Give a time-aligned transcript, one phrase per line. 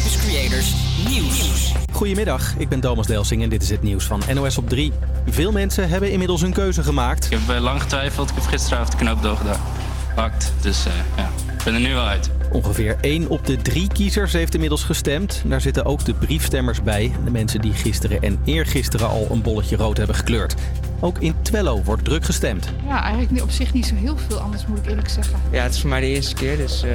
[0.00, 0.74] Campus Creators
[1.08, 1.72] Nieuws.
[1.92, 4.92] Goedemiddag, ik ben Thomas Delsing en dit is het nieuws van NOS op 3.
[5.28, 7.24] Veel mensen hebben inmiddels hun keuze gemaakt.
[7.24, 8.28] Ik heb eh, lang getwijfeld.
[8.30, 9.60] Ik heb gisteravond de knoop doorgedaan.
[10.14, 10.52] Hakt.
[10.60, 12.30] Dus eh, ja, ik ben er nu wel uit.
[12.52, 15.42] Ongeveer 1 op de 3 kiezers heeft inmiddels gestemd.
[15.46, 17.12] Daar zitten ook de briefstemmers bij.
[17.24, 20.54] De mensen die gisteren en eergisteren al een bolletje rood hebben gekleurd.
[21.00, 22.68] Ook in Twello wordt druk gestemd.
[22.86, 25.40] Ja, eigenlijk op zich niet zo heel veel anders, moet ik eerlijk zeggen.
[25.50, 26.90] Ja, het is voor mij de eerste keer, dus uh,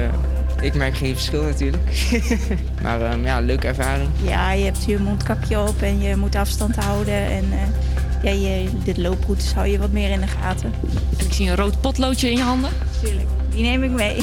[0.60, 2.08] ik merk geen verschil natuurlijk.
[2.82, 4.08] maar um, ja, leuke ervaring.
[4.22, 7.14] Ja, je hebt je mondkapje op en je moet afstand houden.
[7.14, 7.58] En uh,
[8.22, 10.72] ja, je, de looproutes hou je wat meer in de gaten.
[11.16, 12.70] Ik zie een rood potloodje in je handen.
[13.02, 14.22] Tuurlijk, die neem ik mee.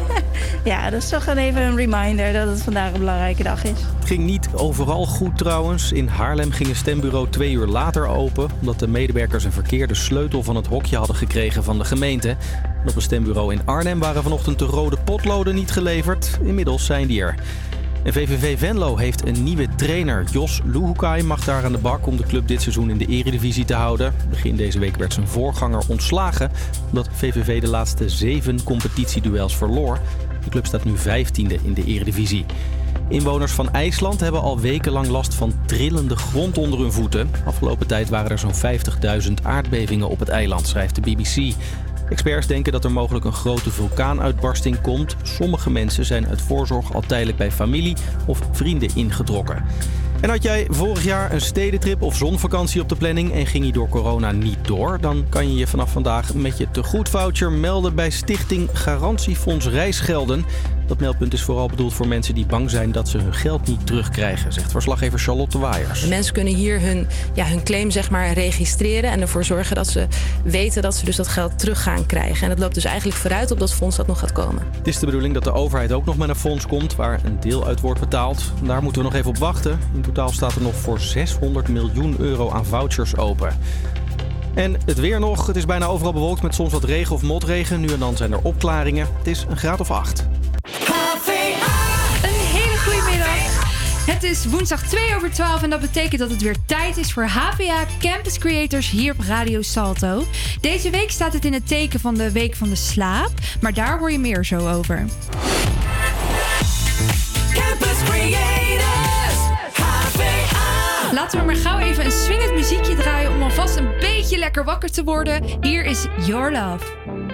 [0.72, 3.80] ja, dat is toch even een reminder dat het vandaag een belangrijke dag is.
[3.98, 5.92] Het ging niet overal goed trouwens.
[5.92, 8.50] In Haarlem ging een stembureau twee uur later open...
[8.60, 12.28] omdat de medewerkers een verkeerde sleutel van het hokje hadden gekregen van de gemeente.
[12.62, 16.38] En op een stembureau in Arnhem waren vanochtend de rode potloden niet geleverd.
[16.42, 17.34] Inmiddels zijn die er.
[18.04, 20.24] En VVV Venlo heeft een nieuwe trainer.
[20.30, 23.64] Jos Luhukai mag daar aan de bak om de club dit seizoen in de eredivisie
[23.64, 24.14] te houden.
[24.30, 26.50] Begin deze week werd zijn voorganger ontslagen...
[26.88, 29.98] omdat VVV de laatste zeven competitieduels verloor.
[30.44, 32.44] De club staat nu vijftiende in de eredivisie.
[33.08, 37.30] Inwoners van IJsland hebben al wekenlang last van trillende grond onder hun voeten.
[37.44, 38.80] Afgelopen tijd waren er zo'n
[39.28, 41.54] 50.000 aardbevingen op het eiland, schrijft de BBC.
[42.12, 45.16] Experts denken dat er mogelijk een grote vulkaanuitbarsting komt.
[45.22, 47.96] Sommige mensen zijn uit voorzorg al tijdelijk bij familie
[48.26, 49.64] of vrienden ingetrokken.
[50.20, 53.72] En had jij vorig jaar een stedentrip of zonvakantie op de planning en ging je
[53.72, 58.10] door corona niet door, dan kan je je vanaf vandaag met je tegoedvoucher melden bij
[58.10, 60.44] Stichting Garantiefonds Reisgelden.
[60.86, 63.86] Dat meldpunt is vooral bedoeld voor mensen die bang zijn dat ze hun geld niet
[63.86, 66.06] terugkrijgen, zegt verslaggever Charlotte Waaiers.
[66.06, 70.06] Mensen kunnen hier hun, ja, hun claim zeg maar, registreren en ervoor zorgen dat ze
[70.44, 72.42] weten dat ze dus dat geld terug gaan krijgen.
[72.42, 74.62] En dat loopt dus eigenlijk vooruit op dat fonds dat nog gaat komen.
[74.76, 77.40] Het is de bedoeling dat de overheid ook nog met een fonds komt waar een
[77.40, 78.52] deel uit wordt betaald.
[78.62, 79.78] Daar moeten we nog even op wachten.
[79.94, 83.58] In totaal staat er nog voor 600 miljoen euro aan vouchers open.
[84.54, 85.46] En het weer nog.
[85.46, 87.80] Het is bijna overal bewolkt met soms wat regen of motregen.
[87.80, 89.08] Nu en dan zijn er opklaringen.
[89.18, 90.26] Het is een graad of 8.
[90.62, 93.70] Een hele goede middag.
[94.06, 97.24] Het is woensdag 2 over 12 en dat betekent dat het weer tijd is voor
[97.26, 100.24] HVA Campus Creators hier op Radio Salto.
[100.60, 103.30] Deze week staat het in het teken van de Week van de Slaap,
[103.60, 105.04] maar daar hoor je meer zo over.
[107.54, 109.38] Campus Creators,
[109.72, 111.12] HVA.
[111.12, 114.90] Laten we maar gauw even een swingend muziekje draaien om alvast een beetje lekker wakker
[114.90, 115.44] te worden.
[115.60, 117.31] Hier is Your Love.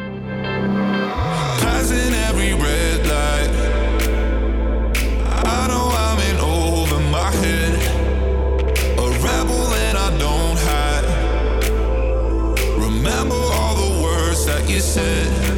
[2.69, 3.53] Red light.
[5.55, 7.75] I know I'm in over my head.
[9.05, 9.63] A rebel
[10.07, 11.07] I don't hide.
[12.87, 15.58] Remember all the words that you said.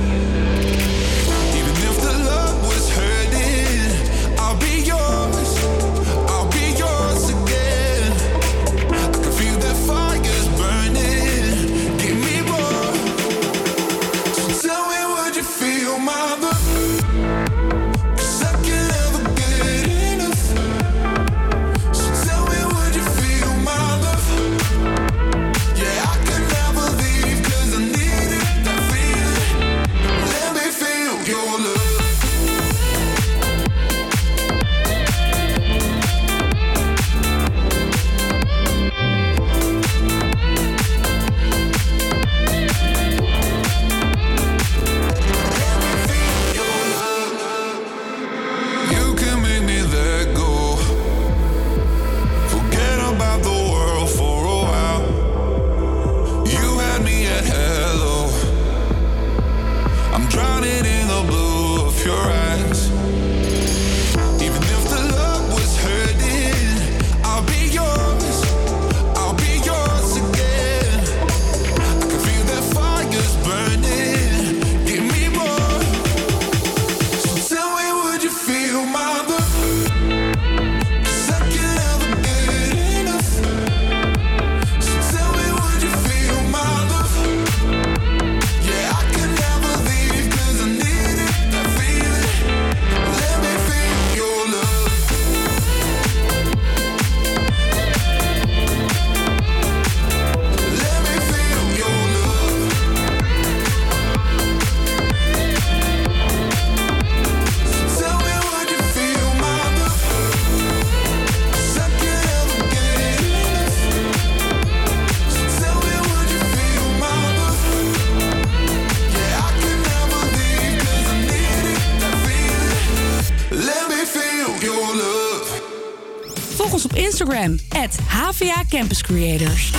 [128.70, 129.72] Campus Creators.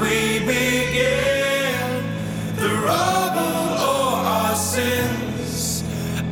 [0.00, 2.04] We begin?
[2.56, 5.82] The rubble or our sins?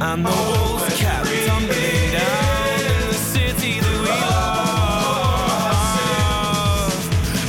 [0.00, 4.58] And the walls kept tumbling down in the city that we love.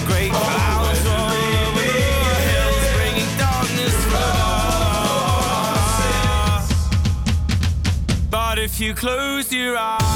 [0.07, 1.45] Great clouds over
[1.77, 3.98] the bringing darkness.
[8.30, 10.09] But if you close your eyes,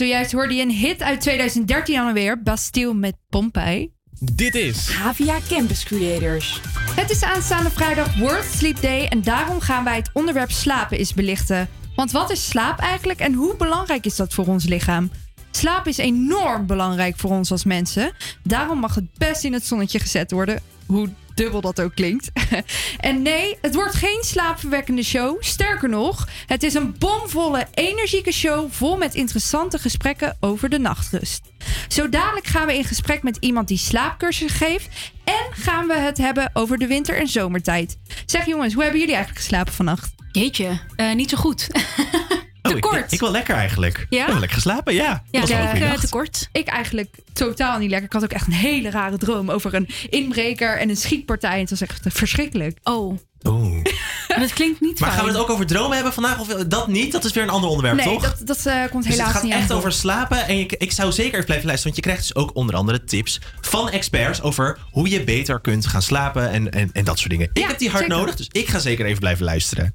[0.00, 2.42] zojuist hoorde je een hit uit 2013 alweer.
[2.42, 3.92] Bastille met Pompeii.
[4.20, 6.60] Dit is HVA Campus Creators.
[6.96, 11.14] Het is aanstaande vrijdag World Sleep Day en daarom gaan wij het onderwerp slapen eens
[11.14, 11.68] belichten.
[11.96, 15.10] Want wat is slaap eigenlijk en hoe belangrijk is dat voor ons lichaam?
[15.50, 18.12] Slaap is enorm belangrijk voor ons als mensen.
[18.42, 20.60] Daarom mag het best in het zonnetje gezet worden.
[20.86, 21.08] Hoe
[21.40, 22.30] dubbel dat ook klinkt.
[23.00, 25.42] en nee, het wordt geen slaapverwekkende show.
[25.42, 31.42] Sterker nog, het is een bomvolle, energieke show vol met interessante gesprekken over de nachtrust.
[31.88, 34.88] Zo dadelijk gaan we in gesprek met iemand die slaapcursus geeft.
[35.24, 37.98] En gaan we het hebben over de winter- en zomertijd.
[38.26, 40.14] Zeg jongens, hoe hebben jullie eigenlijk geslapen vannacht?
[40.32, 41.68] Jeetje, eh, niet zo goed.
[42.70, 43.96] Oh, ik, ik, ik wel lekker eigenlijk.
[43.96, 44.04] Ja?
[44.10, 45.22] Ik heb wel lekker geslapen, ja.
[45.30, 46.08] Ja, was wel een goede nacht.
[46.08, 46.48] kort.
[46.52, 48.06] Ik eigenlijk totaal niet lekker.
[48.06, 51.52] Ik had ook echt een hele rare droom over een inbreker en een schietpartij.
[51.54, 52.78] En het was echt verschrikkelijk.
[52.82, 53.18] Oh.
[53.48, 53.82] Oeh.
[54.28, 55.20] dat klinkt niet Maar fijn.
[55.20, 56.38] gaan we het ook over dromen hebben vandaag?
[56.40, 57.12] Of dat niet?
[57.12, 58.22] Dat is weer een ander onderwerp, nee, toch?
[58.22, 60.46] dat, dat eh, komt Dus helaas het gaat niet aan echt over slapen.
[60.46, 61.94] En ik, ik zou zeker even blijven luisteren.
[61.94, 65.86] Want je krijgt dus ook onder andere tips van experts over hoe je beter kunt
[65.86, 67.48] gaan slapen en, en, en dat soort dingen.
[67.52, 68.16] Ik Ja, heb die hard zeker.
[68.18, 69.92] nodig, dus ik ga zeker even blijven luisteren.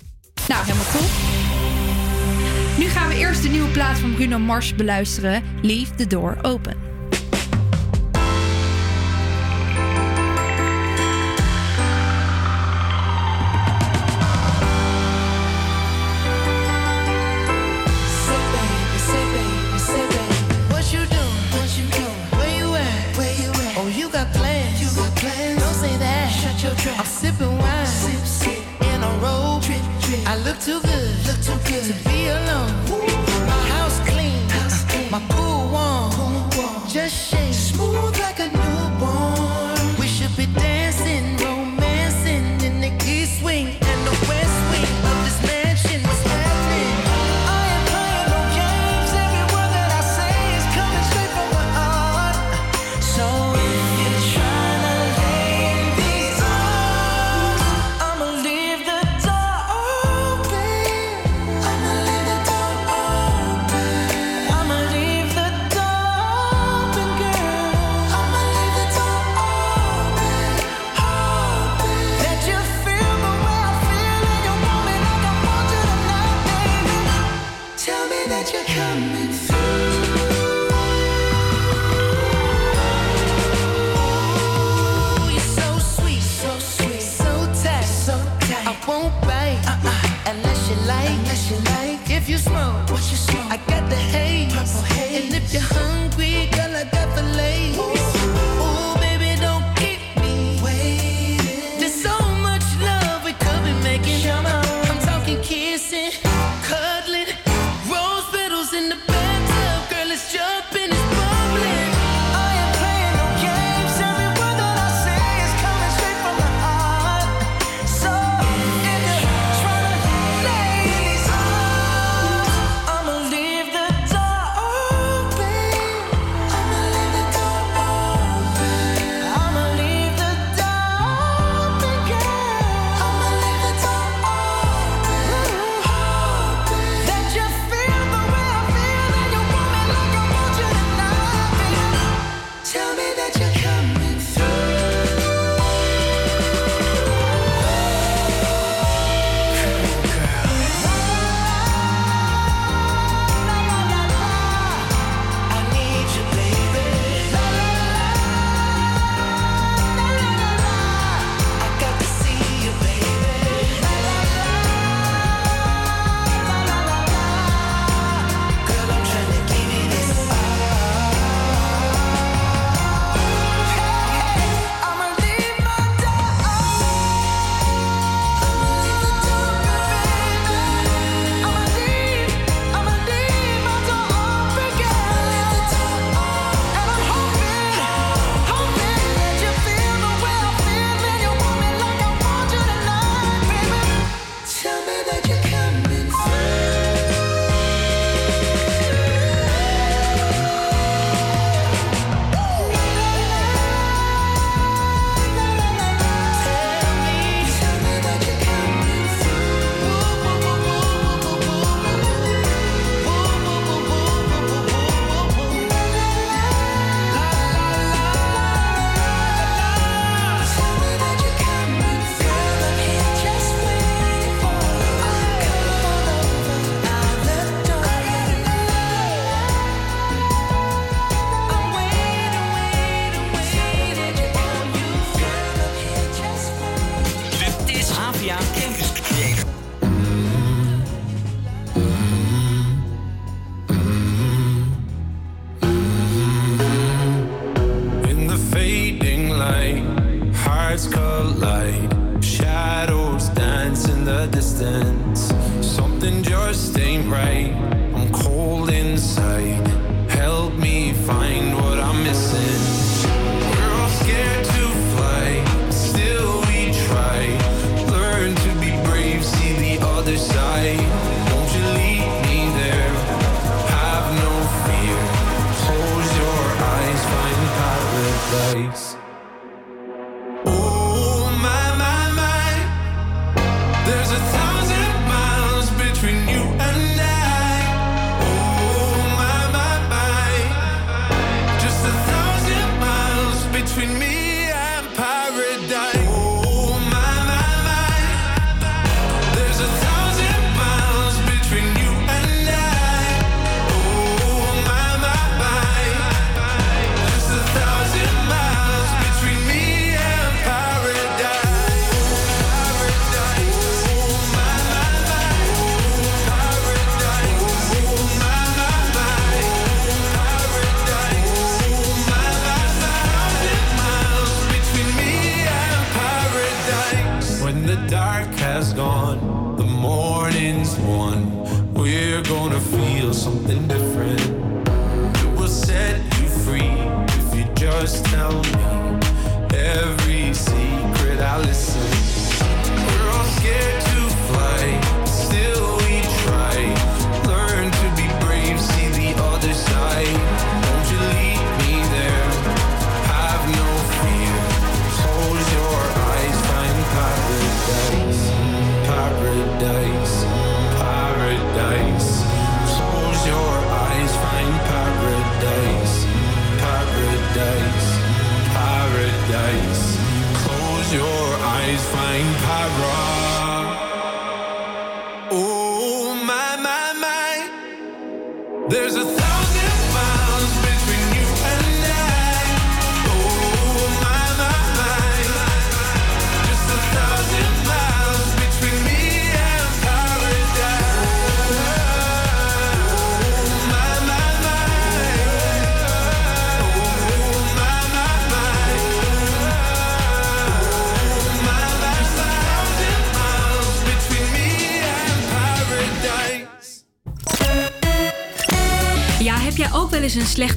[0.47, 1.64] Nou, helemaal cool.
[2.77, 5.43] Nu gaan we eerst de nieuwe plaat van Bruno Mars beluisteren.
[5.61, 6.94] Leave the door open.
[36.95, 37.44] Just shake.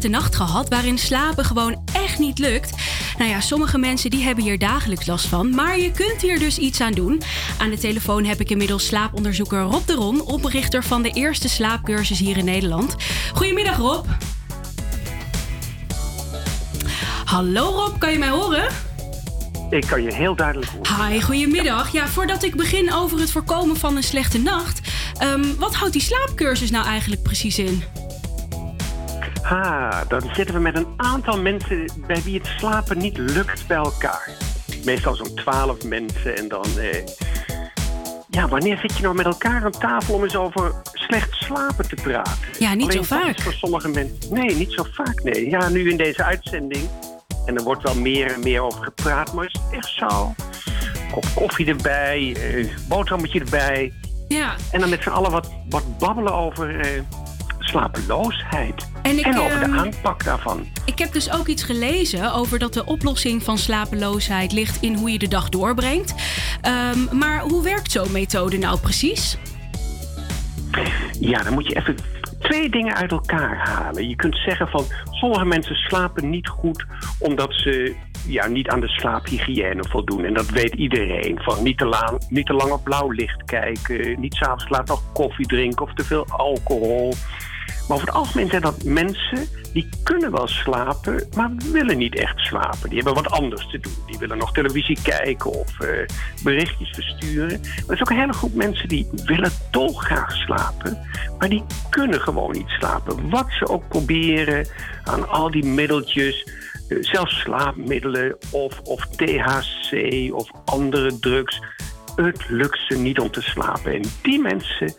[0.09, 2.73] Slechte nacht gehad waarin slapen gewoon echt niet lukt?
[3.19, 6.59] Nou ja, sommige mensen die hebben hier dagelijks last van, maar je kunt hier dus
[6.59, 7.23] iets aan doen.
[7.59, 12.19] Aan de telefoon heb ik inmiddels slaaponderzoeker Rob de Ron, oprichter van de eerste slaapcursus
[12.19, 12.97] hier in Nederland.
[13.35, 14.07] Goedemiddag Rob.
[17.25, 18.69] Hallo Rob, kan je mij horen?
[19.71, 21.07] Ik kan je heel duidelijk horen.
[21.07, 21.93] Hi, goedemiddag.
[21.93, 24.81] Ja, voordat ik begin over het voorkomen van een slechte nacht,
[25.19, 27.83] ehm, wat houdt die slaapcursus nou eigenlijk precies in?
[29.49, 33.77] Ha, dan zitten we met een aantal mensen bij wie het slapen niet lukt bij
[33.77, 34.31] elkaar.
[34.85, 36.65] Meestal zo'n twaalf mensen en dan...
[36.79, 37.07] Eh,
[38.31, 41.95] ja, wanneer zit je nou met elkaar aan tafel om eens over slecht slapen te
[41.95, 42.33] praten?
[42.59, 43.41] Ja, niet Alleen zo vaak.
[43.41, 44.19] Voor sommige mensen...
[44.31, 45.51] Nee, niet zo vaak, nee.
[45.51, 46.89] Ja, nu in deze uitzending.
[47.47, 50.35] En er wordt wel meer en meer over gepraat, maar is het echt zo?
[51.13, 53.93] Kop koffie erbij, eh, boterhammetje erbij.
[54.29, 54.55] Ja.
[54.73, 57.03] En dan met z'n allen wat, wat babbelen over eh,
[57.69, 58.91] slapeloosheid.
[59.03, 60.67] En ik, over de ehm, aanpak daarvan.
[60.85, 65.13] Ik heb dus ook iets gelezen over dat de oplossing van slapeloosheid ligt in hoe
[65.13, 66.15] je de dag doorbrengt.
[66.61, 69.39] Ehm, maar hoe werkt zo'n methode nou precies?
[71.21, 71.97] Ja, dan moet je even
[72.39, 74.09] twee dingen uit elkaar halen.
[74.09, 76.87] Je kunt zeggen van sommige mensen slapen niet goed
[77.19, 80.25] omdat ze ja, niet aan de slaaphygiëne voldoen.
[80.25, 81.39] En dat weet iedereen.
[81.43, 85.03] Van niet te, lang, niet te lang op blauw licht kijken, niet s'avonds laat nog
[85.13, 87.15] koffie drinken of te veel alcohol.
[87.89, 92.39] Maar over het algemeen zijn dat mensen die kunnen wel slapen, maar willen niet echt
[92.39, 92.89] slapen.
[92.89, 93.93] Die hebben wat anders te doen.
[94.07, 96.07] Die willen nog televisie kijken of eh,
[96.43, 97.61] berichtjes versturen.
[97.61, 100.99] Maar er is ook een hele groep mensen die willen dolgraag slapen,
[101.39, 103.31] maar die kunnen gewoon niet slapen.
[103.31, 104.67] Wat ze ook proberen
[105.05, 106.49] aan al die middeltjes,
[106.89, 109.93] eh, zelfs slaapmiddelen of, of THC
[110.33, 111.63] of andere drugs.
[112.17, 113.93] Het lukt ze niet om te slapen.
[113.93, 114.95] En die mensen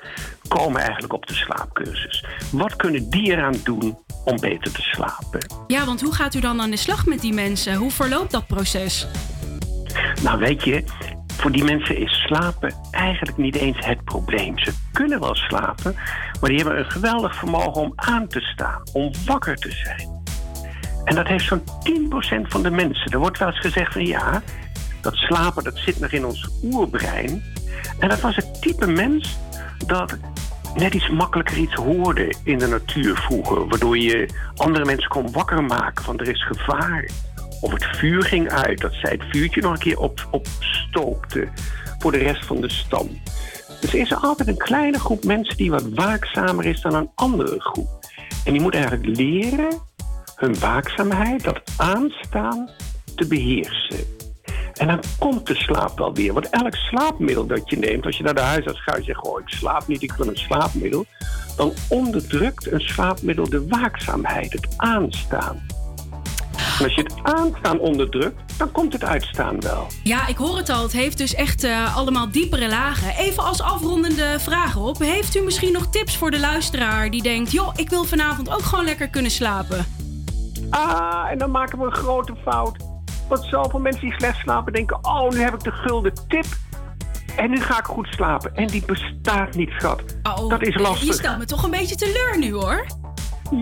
[0.50, 2.26] komen eigenlijk op de slaapcursus.
[2.52, 5.66] Wat kunnen die eraan doen om beter te slapen?
[5.68, 7.76] Ja, want hoe gaat u dan aan de slag met die mensen?
[7.76, 9.08] Hoe verloopt dat proces?
[10.22, 10.84] Nou, weet je,
[11.28, 14.60] voor die mensen is slapen eigenlijk niet eens het probleem.
[14.60, 15.96] Ze kunnen wel slapen,
[16.42, 20.18] maar die hebben een geweldig vermogen om aan te staan, om wakker te zijn.
[21.04, 21.64] En dat heeft zo'n
[22.44, 23.12] 10% van de mensen.
[23.12, 24.42] Er wordt wel eens gezegd van ja,
[25.02, 27.44] dat slapen dat zit nog in ons oerbrein.
[28.00, 29.38] En dat was het type mens
[29.90, 30.18] dat
[30.76, 33.68] net iets makkelijker iets hoorde in de natuur vroeger.
[33.68, 37.10] Waardoor je andere mensen kon wakker maken van er is gevaar.
[37.62, 41.48] Of het vuur ging uit, dat zij het vuurtje nog een keer op, opstookte
[42.00, 43.10] voor de rest van de stam.
[43.82, 47.60] Dus is er altijd een kleine groep mensen die wat waakzamer is dan een andere
[47.60, 47.88] groep.
[48.46, 49.82] En die moet eigenlijk leren
[50.36, 52.70] hun waakzaamheid, dat aanstaan,
[53.16, 54.19] te beheersen.
[54.80, 56.34] En dan komt de slaap wel weer.
[56.34, 59.40] Want elk slaapmiddel dat je neemt, als je naar de huisarts gaat en zegt: Goh,
[59.40, 61.06] ik slaap niet, ik wil een slaapmiddel.
[61.56, 65.66] Dan onderdrukt een slaapmiddel de waakzaamheid, het aanstaan.
[66.78, 69.88] En als je het aanstaan onderdrukt, dan komt het uitstaan wel.
[70.04, 70.84] Ja, ik hoor het al.
[70.84, 73.16] Het heeft dus echt eh, allemaal diepere lagen.
[73.18, 75.00] Even als afrondende vraag op.
[75.00, 77.52] Heeft u misschien nog tips voor de luisteraar die denkt...
[77.52, 79.86] joh, ik wil vanavond ook gewoon lekker kunnen slapen?
[80.70, 82.89] Ah, en dan maken we een grote fout.
[83.30, 86.46] Want zoveel mensen die slecht slapen denken: oh, nu heb ik de gulden tip.
[87.36, 88.56] En nu ga ik goed slapen.
[88.56, 90.04] En die bestaat niet, schat.
[90.24, 91.08] Oh, dat is eh, lastig.
[91.08, 92.86] Je stelt me toch een beetje teleur nu, hoor.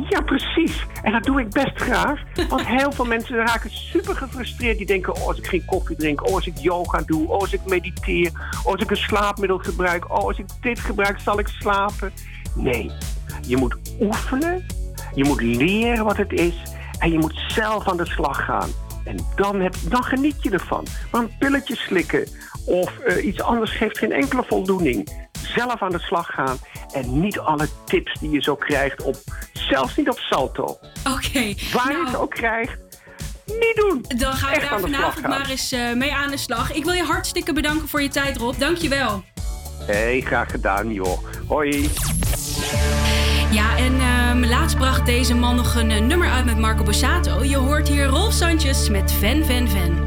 [0.09, 0.85] Ja, precies.
[1.01, 2.21] En dat doe ik best graag.
[2.49, 4.77] Want heel veel mensen raken super gefrustreerd.
[4.77, 6.27] Die denken, oh, als ik geen koffie drink.
[6.27, 7.27] Oh, als ik yoga doe.
[7.27, 8.31] Oh, als ik mediteer.
[8.63, 10.11] Oh, als ik een slaapmiddel gebruik.
[10.11, 12.11] Oh, als ik dit gebruik, zal ik slapen.
[12.55, 12.91] Nee,
[13.41, 14.65] je moet oefenen.
[15.15, 16.55] Je moet leren wat het is.
[16.99, 18.69] En je moet zelf aan de slag gaan.
[19.07, 20.85] En dan, heb, dan geniet je ervan.
[21.11, 22.27] Maar een pilletje slikken
[22.65, 25.27] of eh, iets anders geeft geen enkele voldoening.
[25.55, 26.57] Zelf aan de slag gaan
[26.93, 29.15] en niet alle tips die je zo krijgt op,
[29.53, 30.63] zelfs niet op salto.
[30.63, 30.79] Oké.
[31.27, 32.05] Okay, Waar je nou.
[32.05, 32.77] het ook krijgt,
[33.45, 34.05] niet doen.
[34.19, 36.73] Dan ga ik daar vanavond maar eens uh, mee aan de slag.
[36.73, 38.59] Ik wil je hartstikke bedanken voor je tijd, Rob.
[38.59, 39.23] Dankjewel.
[39.85, 41.17] Hé, hey, graag gedaan, joh.
[41.47, 41.89] Hoi.
[43.51, 47.43] Ja, en um, laatst bracht deze man nog een, eh, nummer uit met Marco Borsato.
[47.43, 50.05] Je hoort hier Rolf Sandjes met Van Van Van.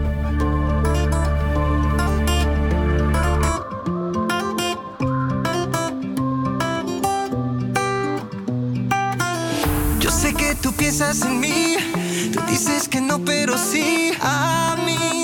[9.99, 11.77] Yo sé que tú piensas en mí,
[12.33, 15.20] tú dices que no, pero sí a mí.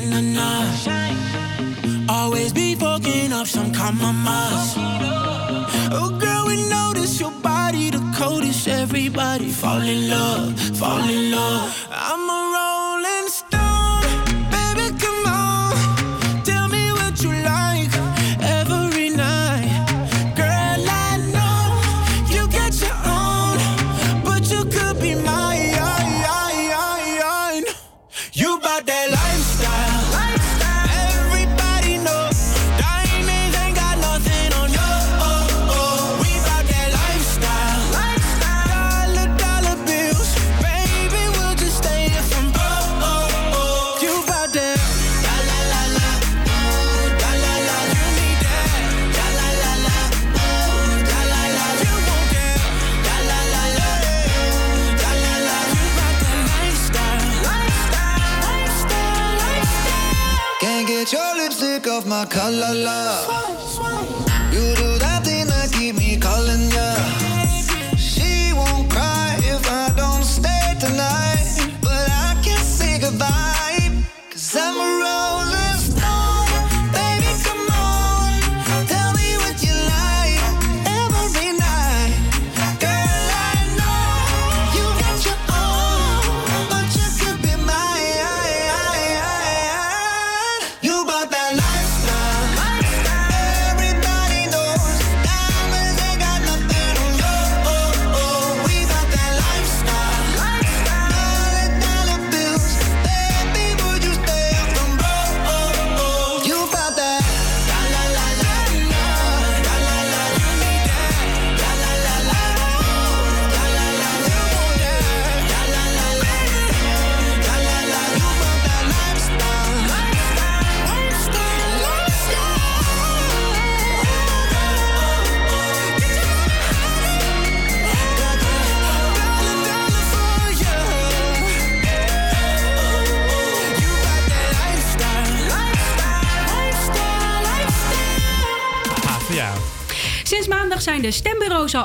[0.00, 0.48] na na na.
[2.08, 4.74] Always be fucking up some compromise.
[5.92, 8.68] Oh girl, we notice your body the coldest.
[8.68, 11.57] Everybody fall in love, fall in love.
[62.28, 63.37] color la.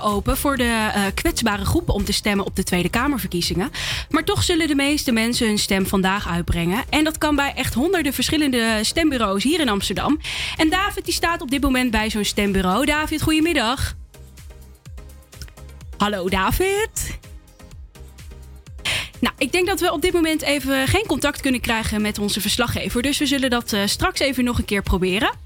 [0.01, 3.71] Open voor de eh, kwetsbare groepen om te stemmen op de Tweede Kamerverkiezingen.
[4.09, 6.83] Maar toch zullen de meeste mensen hun stem vandaag uitbrengen.
[6.89, 10.19] En dat kan bij echt honderden verschillende stembureaus hier in Amsterdam.
[10.57, 12.85] En David die staat op dit moment bij zo'n stembureau.
[12.85, 13.95] David, goedemiddag.
[15.97, 17.19] Hallo David.
[19.19, 22.41] Nou, ik denk dat we op dit moment even geen contact kunnen krijgen met onze
[22.41, 23.01] verslaggever.
[23.01, 25.42] Dus we zullen dat eh, straks even nog een keer proberen.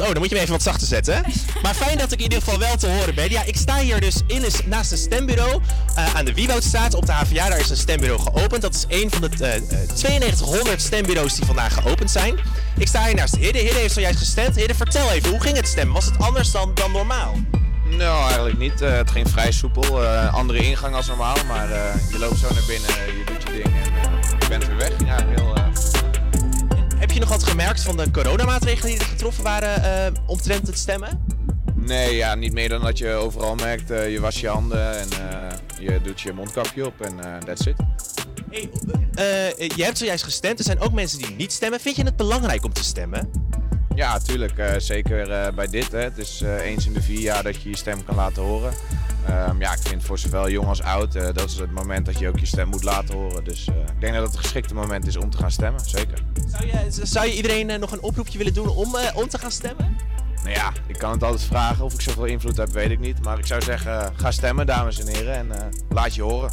[0.00, 1.24] Oh, dan moet je me even wat zachter zetten.
[1.62, 3.30] Maar fijn dat ik in ieder geval wel te horen ben.
[3.30, 5.60] Ja, ik sta hier dus in een, naast een stembureau
[5.94, 7.48] eh, aan de Wiewoudstraat op de HVA.
[7.48, 8.62] Daar is een stembureau geopend.
[8.62, 9.62] Dat is een van de eh, eh,
[10.02, 12.38] 9200 stembureaus die vandaag geopend zijn.
[12.78, 13.58] Ik sta hier naast Hidde.
[13.58, 14.56] Hidde heeft zojuist gestemd.
[14.56, 15.94] Hidde, vertel even, hoe ging het stemmen?
[15.94, 17.36] Was het anders dan, dan normaal?
[17.96, 18.80] Nou, eigenlijk niet.
[18.80, 20.04] Eh, het ging vrij soepel.
[20.04, 21.36] Eh, andere ingang als normaal.
[21.48, 24.66] Maar eh, je loopt zo naar binnen, je doet je ding en eh, je bent
[24.66, 24.93] weer weg.
[27.14, 31.24] Je nog wat gemerkt van de coronamaatregelen die er getroffen waren eh, omtrent het stemmen?
[31.74, 33.90] Nee, ja, niet meer dan dat je overal merkt.
[33.90, 37.76] eh, je was je handen en eh, je doet je mondkapje op en that's it.
[39.14, 40.58] Eh, je hebt zojuist gestemd.
[40.58, 41.80] Er zijn ook mensen die niet stemmen.
[41.80, 43.30] Vind je het belangrijk om te stemmen?
[43.94, 44.74] Ja, tuurlijk.
[44.78, 45.92] zeker bij dit.
[45.92, 45.98] Hè.
[45.98, 48.72] Het is eens in de vier jaar dat je je stem kan laten horen.
[49.26, 52.18] Ehm, ja, ik vind voor zowel jong als oud, eh, dat is het moment dat
[52.18, 53.44] je ook je stem moet laten horen.
[53.44, 56.18] Dus eh, ik denk dat het een geschikte moment is om te gaan stemmen, zeker.
[56.46, 59.50] Zou je, zou je iedereen eh, nog een oproepje willen doen om, om te gaan
[59.50, 59.96] stemmen?
[60.42, 61.84] Nou ja, ik kan het altijd vragen.
[61.84, 63.24] Of ik zoveel invloed heb, weet ik niet.
[63.24, 65.34] Maar ik zou zeggen, ga stemmen, dames en heren.
[65.34, 66.52] En laat je horen.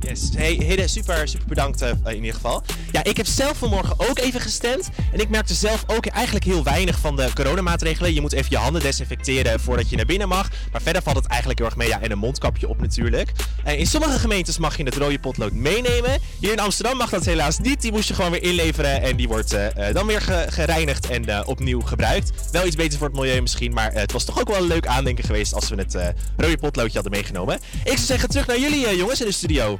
[0.00, 0.28] Yes.
[0.36, 2.62] Hey, super, super bedankt eh, in ieder geval.
[2.92, 4.88] Ja, ik heb zelf vanmorgen ook even gestemd.
[5.12, 8.14] En ik merkte zelf ook eigenlijk heel weinig van de coronamaatregelen.
[8.14, 10.48] Je moet even je handen desinfecteren voordat je naar binnen mag.
[10.72, 11.88] Maar verder valt het eigenlijk heel erg mee.
[11.88, 13.32] Ja, en een mondkapje op natuurlijk.
[13.66, 16.18] Uh, in sommige gemeentes mag je het rode potlood meenemen.
[16.38, 17.80] Hier in Amsterdam mag dat helaas niet.
[17.80, 19.02] Die moest je gewoon weer inleveren.
[19.02, 22.32] En die wordt eh, dan weer gereinigd en opnieuw gebruikt.
[22.52, 23.72] Wel iets beter voor het milieu misschien.
[23.72, 26.94] Maar het was toch ook wel een leuk aandenken geweest als we het rode potloodje
[26.94, 27.60] hadden meegenomen.
[27.84, 29.79] Ik zou zeggen, terug naar jullie jongens in de studio.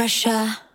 [0.00, 0.69] pressure.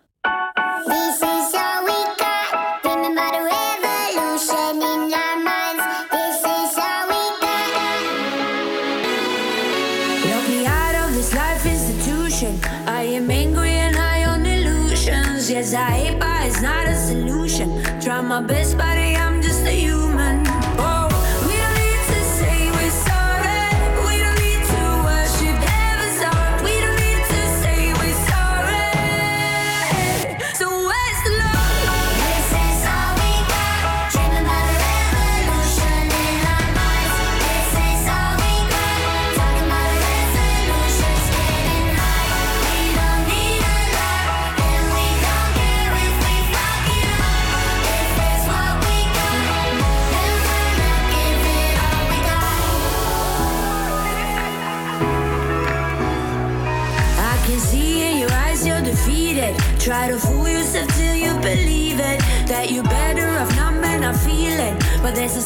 [65.16, 65.45] this is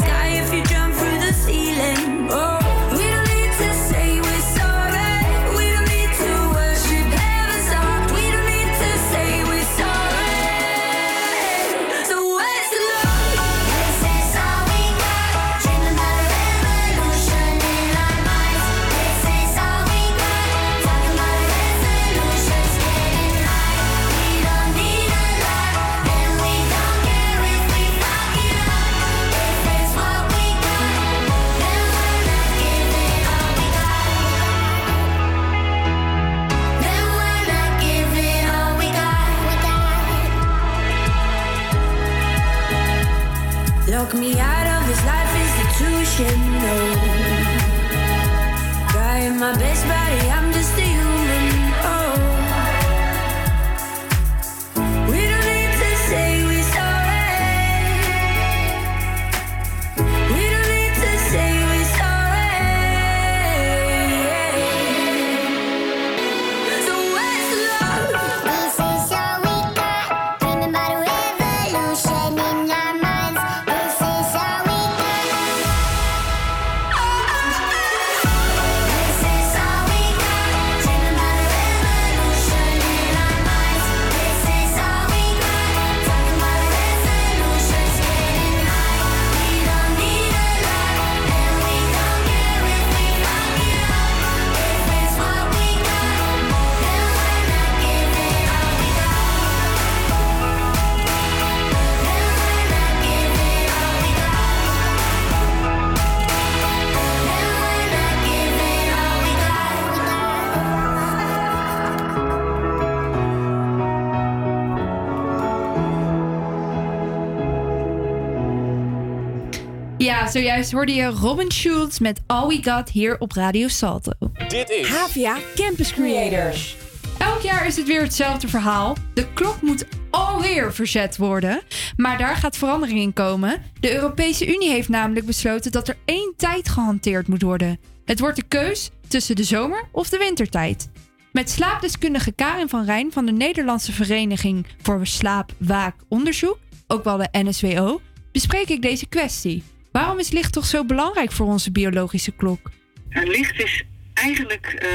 [120.31, 124.11] zojuist hoorde je Robin Schulz met All We Got hier op Radio Salto.
[124.47, 126.77] Dit is Havia Campus Creators.
[127.17, 128.95] Elk jaar is het weer hetzelfde verhaal.
[129.13, 131.61] De klok moet alweer verzet worden.
[131.95, 133.61] Maar daar gaat verandering in komen.
[133.79, 137.79] De Europese Unie heeft namelijk besloten dat er één tijd gehanteerd moet worden.
[138.05, 140.89] Het wordt de keus tussen de zomer- of de wintertijd.
[141.31, 146.57] Met slaapdeskundige Karin van Rijn van de Nederlandse Vereniging voor Slaap, Waak, Onderzoek,
[146.87, 148.01] ook wel de NSWO,
[148.31, 149.63] bespreek ik deze kwestie.
[149.99, 152.71] Waarom is licht toch zo belangrijk voor onze biologische klok?
[153.09, 153.83] En licht is
[154.13, 154.89] eigenlijk eh,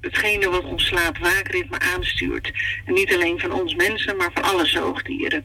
[0.00, 2.52] hetgene wat ons slaap-waakritme aanstuurt.
[2.86, 5.44] En niet alleen van ons mensen, maar van alle zoogdieren.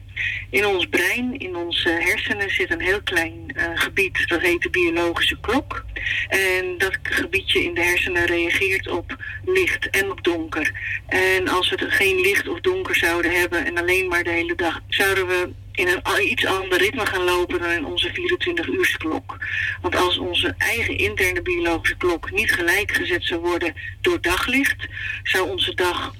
[0.50, 4.70] In ons brein, in onze hersenen, zit een heel klein eh, gebied, dat heet de
[4.70, 5.84] biologische klok.
[6.28, 10.72] En dat gebiedje in de hersenen reageert op licht en op donker.
[11.06, 14.80] En als we geen licht of donker zouden hebben en alleen maar de hele dag,
[14.88, 19.36] zouden we in een iets ander ritme gaan lopen dan in onze 24-uursklok.
[19.80, 24.86] Want als onze eigen interne biologische klok niet gelijk gezet zou worden door daglicht,
[25.22, 26.12] zou onze dag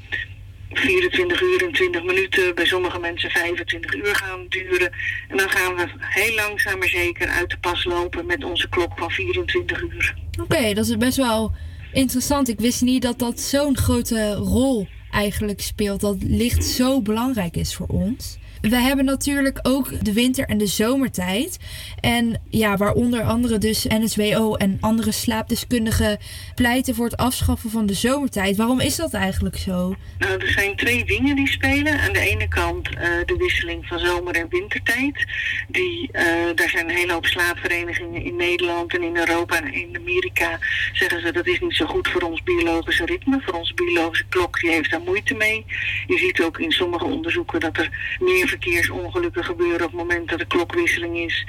[0.70, 4.92] 24 uur en 20 minuten, bij sommige mensen 25 uur gaan duren.
[5.28, 8.98] En dan gaan we heel langzaam maar zeker uit de pas lopen met onze klok
[8.98, 10.14] van 24 uur.
[10.42, 11.52] Oké, dat is best wel
[11.92, 12.48] interessant.
[12.48, 16.00] Ik wist niet dat dat zo'n grote rol eigenlijk speelt.
[16.00, 18.38] Dat licht zo belangrijk is voor ons.
[18.68, 21.58] We hebben natuurlijk ook de winter- en de zomertijd.
[22.00, 26.18] En ja, waar onder andere dus NSWO en andere slaapdeskundigen
[26.54, 28.56] pleiten voor het afschaffen van de zomertijd.
[28.56, 29.94] Waarom is dat eigenlijk zo?
[30.18, 32.00] Nou, er zijn twee dingen die spelen.
[32.00, 32.94] Aan de ene kant eh,
[33.24, 35.26] de wisseling van zomer- en wintertijd.
[35.68, 39.96] Die, eh, daar zijn een hele hoop slaapverenigingen in Nederland en in Europa en in
[39.96, 40.58] Amerika.
[40.92, 43.40] Zeggen ze dat is niet zo goed voor ons biologische ritme.
[43.44, 45.64] Voor onze biologische klok, die heeft daar moeite mee.
[46.06, 50.40] Je ziet ook in sommige onderzoeken dat er meer verkeersongelukken gebeuren op het moment dat
[50.40, 51.46] er klokwisseling is.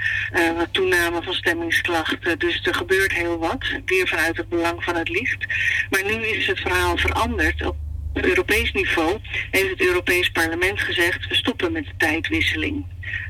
[0.57, 2.39] Wat toename van stemmingsklachten.
[2.39, 3.65] Dus er gebeurt heel wat.
[3.85, 5.45] Weer vanuit het belang van het licht.
[5.89, 7.65] Maar nu is het verhaal veranderd.
[7.65, 7.75] Op
[8.13, 9.17] Europees niveau
[9.51, 12.85] heeft het Europees Parlement gezegd: we stoppen met de tijdwisseling.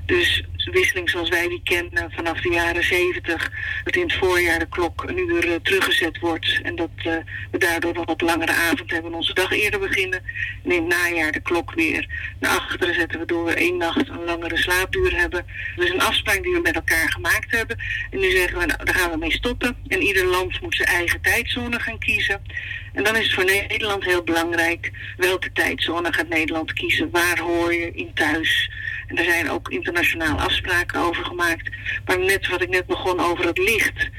[0.06, 3.52] Dus wisseling zoals wij die kennen vanaf de jaren 70,
[3.84, 7.14] dat in het voorjaar de klok een uur eh, teruggezet wordt en dat eh,
[7.52, 10.24] we daardoor nog wat langere avond hebben en onze dag eerder beginnen.
[10.64, 14.24] En in het najaar de klok weer naar achteren zetten, waardoor we één nacht een
[14.26, 15.46] langere slaapduur hebben.
[15.76, 17.78] Dat is een afspraak die we met elkaar gemaakt hebben.
[18.10, 19.78] En nu zeggen we, nou, daar gaan we mee stoppen.
[19.88, 22.42] En ieder land moet zijn eigen tijdzone gaan kiezen.
[22.94, 27.10] En dan is het voor Nederland heel belangrijk welke tijdzone gaat Nederland kiezen.
[27.12, 28.70] Waar hoor je in thuis?
[29.08, 31.70] En daar zijn ook internationaal afspraken over gemaakt.
[32.06, 34.10] Maar net wat ik net begon over het licht.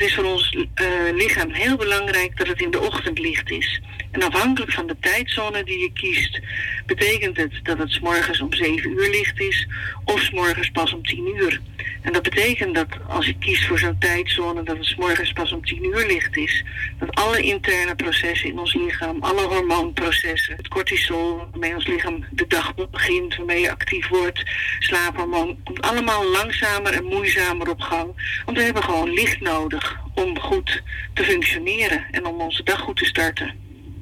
[0.00, 3.80] Het is voor ons eh, lichaam heel belangrijk dat het in de ochtend licht is.
[4.10, 6.40] En afhankelijk van de tijdzone die je kiest,
[6.86, 9.66] betekent het dat het 's morgens om 7 uur licht is
[10.04, 11.60] of 's morgens pas om 10 uur.
[12.02, 15.52] En dat betekent dat als je kiest voor zo'n tijdzone dat het 's morgens pas
[15.52, 16.64] om 10 uur licht is,
[16.98, 22.46] dat alle interne processen in ons lichaam, alle hormoonprocessen, het cortisol waarmee ons lichaam de
[22.46, 24.42] dag begint, waarmee je actief wordt,
[24.78, 28.42] slaaphormoon, komt allemaal langzamer en moeizamer op gang.
[28.44, 30.82] Want we hebben gewoon licht nodig om goed
[31.14, 33.54] te functioneren en om onze dag goed te starten.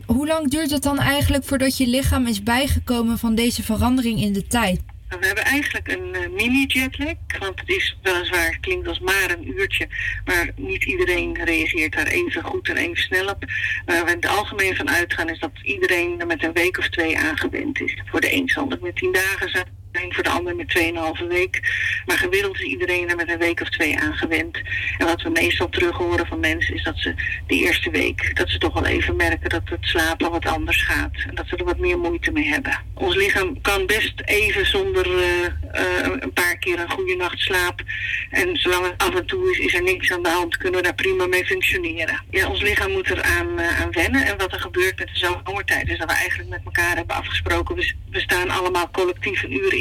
[0.07, 4.33] Hoe lang duurt het dan eigenlijk voordat je lichaam is bijgekomen van deze verandering in
[4.33, 4.81] de tijd?
[5.09, 9.89] We hebben eigenlijk een eh, mini-jetlag, want het is weliswaar, klinkt als maar een uurtje,
[10.25, 13.45] maar niet iedereen reageert daar even goed en even snel op.
[13.87, 16.89] Waar we in het algemeen van uitgaan is dat iedereen er met een week of
[16.89, 17.97] twee aangewend is.
[18.07, 20.79] Voor de een zal het met tien dagen zijn, voor de ander met
[21.21, 21.61] 2,5 week.
[22.07, 24.61] Maar gemiddeld is iedereen er met een week of twee aangewend.
[24.99, 27.15] En wat we meestal terug horen van mensen is dat ze
[27.47, 31.25] de eerste week, dat ze toch wel even merken dat het slapen wat anders gaat.
[31.29, 32.83] En dat ze er wat meer moeite mee hebben.
[32.95, 37.83] Ons lichaam kan best even zonder eh, eh, een paar keer een goede nacht slaap.
[38.31, 40.87] En zolang het af en toe is, is er niks aan de hand, kunnen we
[40.87, 42.25] daar prima mee functioneren.
[42.31, 44.27] Ja, ons lichaam moet er aan, eh, aan wennen.
[44.27, 47.75] En wat er gebeurt met de zomertijd is dat we eigenlijk met elkaar hebben afgesproken.
[47.77, 49.75] We, staan allemaal collectief een uur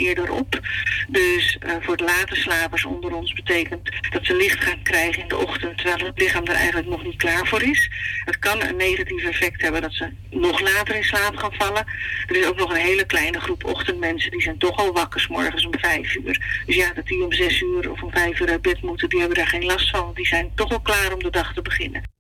[1.08, 5.28] Dus eh, voor de late slapers onder ons betekent dat ze licht gaan krijgen in
[5.28, 7.89] de ochtend, terwijl het lichaam er eigenlijk nog niet klaar voor is.
[8.26, 11.86] Het kan een negatief effect hebben dat ze nog later in slaap gaan vallen.
[12.28, 15.66] Er is ook nog een hele kleine groep ochtendmensen die zijn toch al wakker morgens
[15.66, 16.62] om vijf uur.
[16.66, 19.20] Dus ja, dat die om zes uur of om vijf uur uit bed moeten, die
[19.20, 20.12] hebben daar geen last van.
[20.14, 22.16] Die zijn toch al klaar om de dag te beginnen.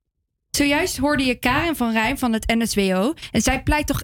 [0.49, 4.03] Zojuist hoorde je Karin van Rijn van het NSWO en zij pleit toch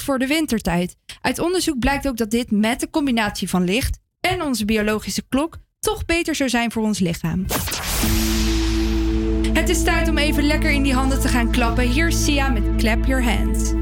[0.00, 0.96] voor de wintertijd.
[1.20, 5.58] Uit onderzoek blijkt ook dat dit met de combinatie van licht en onze biologische klok
[5.80, 7.44] toch beter zou zijn voor ons lichaam.
[9.52, 11.88] Het is tijd om even lekker in die handen te gaan klappen.
[11.88, 13.81] Hier is Sia met Clap Your Hands.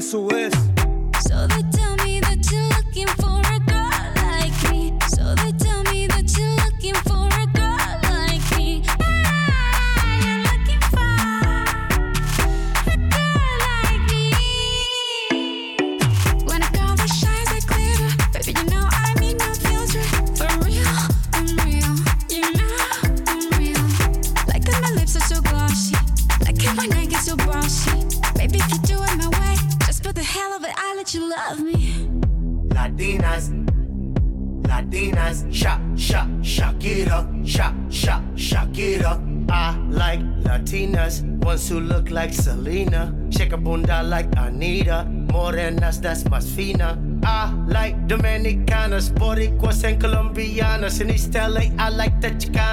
[0.00, 0.29] su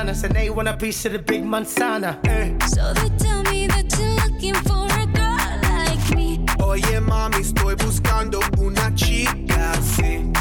[0.08, 2.18] and they want a piece of the big Montana.
[2.24, 2.58] Eh.
[2.68, 6.46] So they tell me that you're looking for a girl like me.
[6.62, 10.37] Oye, mami, estoy buscando una chica sí.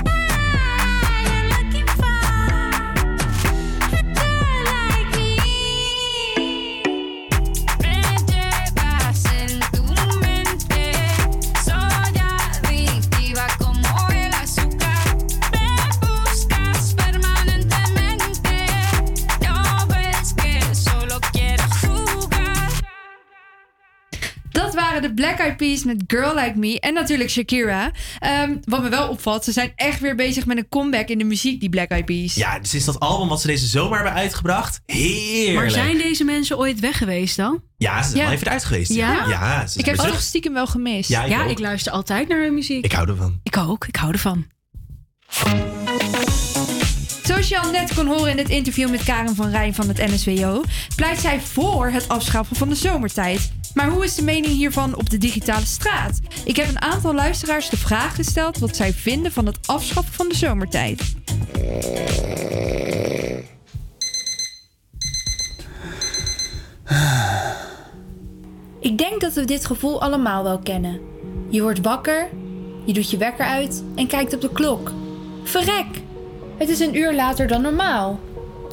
[25.00, 27.90] Waren de Black Eyed Peas met Girl Like Me en natuurlijk Shakira.
[28.18, 31.24] Ehm, wat me wel opvalt, ze zijn echt weer bezig met een comeback in de
[31.24, 32.34] muziek, die Black Eyed Peas.
[32.34, 34.80] Ja, dus is dat album wat ze deze zomer hebben uitgebracht.
[34.86, 35.56] Heerlijk.
[35.56, 37.62] Maar zijn deze mensen ooit weg geweest dan?
[37.76, 38.24] Ja, ze zijn Ja.
[38.24, 38.92] wel even eruit geweest.
[38.92, 39.12] Ja?
[39.28, 40.20] ja ze zijn ik heb ze terug.
[40.20, 41.08] stiekem wel gemist.
[41.10, 41.50] Ja, ik ja, ook.
[41.50, 42.84] ik luister altijd naar hun muziek.
[42.84, 43.40] Ik hou ervan.
[43.42, 44.46] Ik ook, ik hou ervan.
[47.22, 49.96] Zoals je al net kon horen in het interview met Karen van Rijn van het
[49.98, 50.62] NSWO,
[50.96, 53.52] pleit zij voor het afschaffen van de zomertijd.
[53.76, 56.18] Maar hoe is de mening hiervan op de digitale straat?
[56.44, 60.28] Ik heb een aantal luisteraars de vraag gesteld wat zij vinden van het afschaffen van
[60.28, 61.14] de zomertijd.
[68.80, 71.00] Ik denk dat we dit gevoel allemaal wel kennen.
[71.48, 72.28] Je wordt wakker,
[72.84, 74.92] je doet je wekker uit en kijkt op de klok.
[75.44, 75.86] Verrek!
[76.58, 78.20] Het is een uur later dan normaal.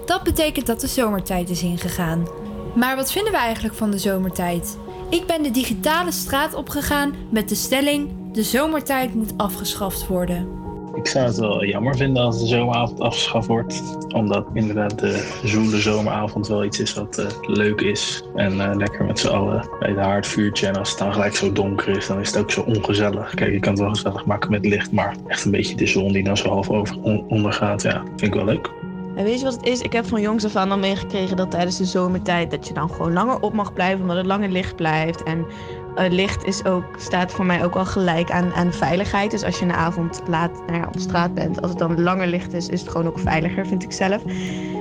[0.06, 2.28] Dat betekent dat de zomertijd is ingegaan.
[2.76, 4.78] Maar wat vinden we eigenlijk van de zomertijd?
[5.14, 10.48] Ik ben de digitale straat opgegaan met de stelling: de zomertijd moet afgeschaft worden.
[10.96, 13.84] Ik zou het wel jammer vinden als de zomeravond afgeschaft wordt.
[14.14, 18.24] Omdat inderdaad de zoele zomeravond wel iets is wat eh, leuk is.
[18.36, 20.68] En eh, lekker met z'n allen bij het haardvuurtje.
[20.68, 23.34] En als het dan gelijk zo donker is, dan is het ook zo ongezellig.
[23.34, 24.92] Kijk, je kan het wel gezellig maken met licht.
[24.92, 27.82] Maar echt een beetje de zon die dan zo half over on- ondergaat.
[27.82, 28.70] Ja, vind ik wel leuk.
[29.16, 29.82] En weet je wat het is?
[29.82, 32.90] Ik heb van jongs af aan al meegekregen dat tijdens de zomertijd dat je dan
[32.90, 35.24] gewoon langer op mag blijven, omdat het langer licht blijft.
[35.24, 35.46] En
[35.96, 39.32] eh, licht is ook, staat voor mij ook al gelijk aan, aan veiligheid.
[39.32, 42.02] Dus als je in de avond laat nou ja, op straat bent, als het dan
[42.02, 44.22] langer licht is, is het gewoon ook veiliger, vind ik zelf.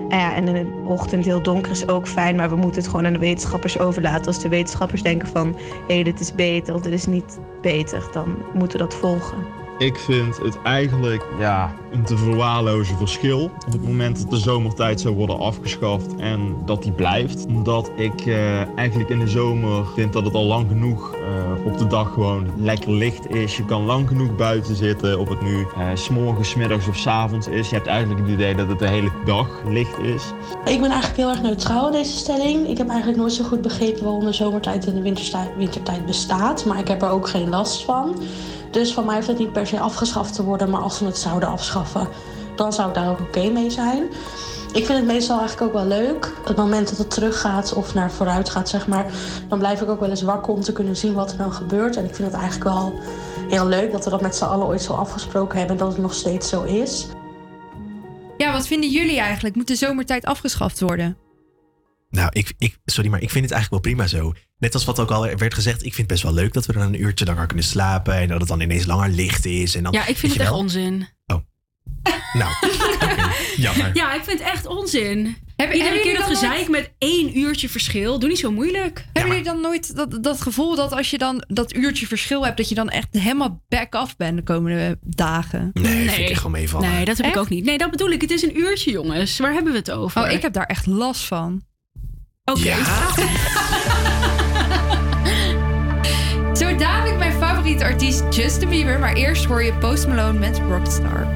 [0.08, 3.06] Ja, en in de ochtend heel donker is ook fijn, maar we moeten het gewoon
[3.06, 4.26] aan de wetenschappers overlaten.
[4.26, 5.56] Als de wetenschappers denken van,
[5.86, 9.61] hé, hey, dit is beter of dit is niet beter, dan moeten we dat volgen.
[9.82, 15.00] Ik vind het eigenlijk ja, een te verwaarlozen verschil op het moment dat de zomertijd
[15.00, 17.46] zou worden afgeschaft en dat die blijft.
[17.46, 21.78] Omdat ik eh, eigenlijk in de zomer vind dat het al lang genoeg eh, op
[21.78, 23.56] de dag gewoon lekker licht is.
[23.56, 27.06] Je kan lang genoeg buiten zitten, of het nu eh, s s'morgens, middags of s
[27.06, 27.68] avonds is.
[27.68, 30.22] Je hebt eigenlijk het idee dat het de hele dag licht is.
[30.64, 32.68] Ik ben eigenlijk heel erg neutraal in deze stelling.
[32.68, 36.64] Ik heb eigenlijk nooit zo goed begrepen waarom de zomertijd en de wintersta- wintertijd bestaat.
[36.64, 38.14] Maar ik heb er ook geen last van.
[38.72, 40.70] Dus van mij hoeft het niet per se afgeschaft te worden.
[40.70, 42.08] Maar als ze het zouden afschaffen,
[42.56, 44.02] dan zou ik daar ook oké mee zijn.
[44.72, 46.32] Ik vind het meestal eigenlijk ook wel leuk.
[46.44, 49.12] Het moment dat het teruggaat of naar vooruit gaat, zeg maar.
[49.48, 51.96] Dan blijf ik ook wel eens wakker om te kunnen zien wat er dan gebeurt.
[51.96, 53.00] En ik vind het eigenlijk wel
[53.48, 55.76] heel leuk dat we dat met z'n allen ooit zo afgesproken hebben.
[55.76, 57.06] En dat het nog steeds zo is.
[58.36, 59.54] Ja, wat vinden jullie eigenlijk?
[59.54, 61.16] Moet de zomertijd afgeschaft worden?
[62.10, 64.32] Nou, ik, ik, sorry, maar ik vind het eigenlijk wel prima zo.
[64.62, 66.72] Net als wat ook al werd gezegd, ik vind het best wel leuk dat we
[66.72, 68.14] dan een uurtje langer kunnen slapen.
[68.14, 69.74] En dat het dan ineens langer licht is.
[69.74, 70.58] En dan, Ja, ik vind het echt wel.
[70.58, 71.08] onzin.
[72.32, 72.50] Nou,
[73.02, 73.90] oké, jammer.
[73.94, 75.36] Ja, ik vind het echt onzin.
[75.56, 78.18] Hebben- Iedere keer dat gezeik met één uurtje verschil.
[78.18, 79.04] Doe niet zo moeilijk.
[79.12, 82.56] Hebben jullie dan nooit dat, dat gevoel dat als je dan dat uurtje verschil hebt,
[82.56, 85.70] dat je dan echt helemaal back af bent de komende dagen?
[85.72, 86.90] Nee, vind ik gewoon meevallen.
[86.90, 87.64] Nee, dat heb ik ook niet.
[87.64, 88.20] Nee, dat bedoel ik.
[88.20, 89.38] Het is een uurtje, jongens.
[89.38, 90.22] Waar hebben we het over?
[90.22, 91.62] Oh, ik heb daar echt last van.
[92.44, 92.74] Oké.
[96.52, 101.26] Zo dadelijk mijn favoriete artiest Justin Bieber, maar eerst hoor je Post Malone met Rockstar.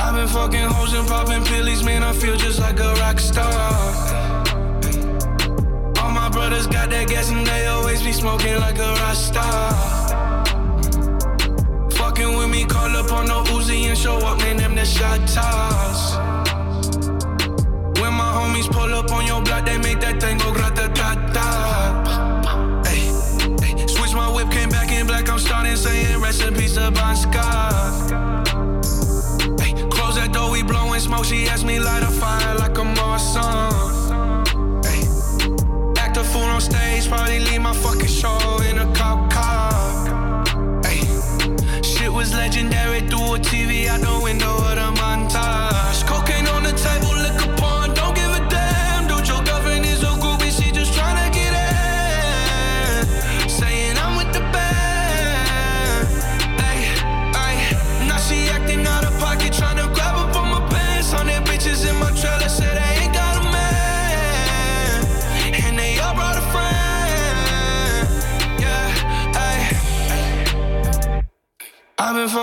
[0.00, 0.68] I've been fucking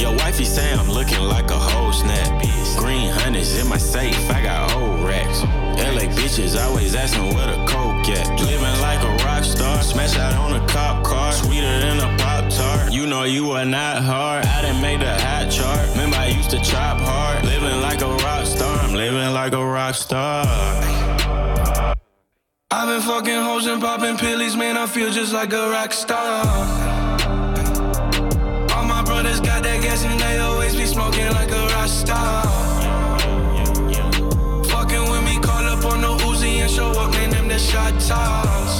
[0.00, 2.42] Your wifey say I'm looking like a whole snap.
[2.78, 5.42] Green hundreds in my safe, I got old racks.
[5.76, 8.40] LA bitches always asking where the coke at.
[8.40, 12.48] Living like a rock star, smash out on a cop car, sweeter than a pop
[12.48, 12.90] tart.
[12.90, 14.46] You know you are not hard.
[14.46, 15.86] I done made the hot chart.
[15.90, 17.44] Remember I used to chop hard.
[17.44, 20.46] Living like a rock star, I'm living like a rock star.
[22.70, 26.89] I've been fucking hoes and popping pillies, man, I feel just like a rock star.
[30.90, 32.42] Smoking like a rock star.
[34.64, 37.94] Fucking with me, call up on the Uzi and show up, man, them the shot
[38.00, 38.79] toss.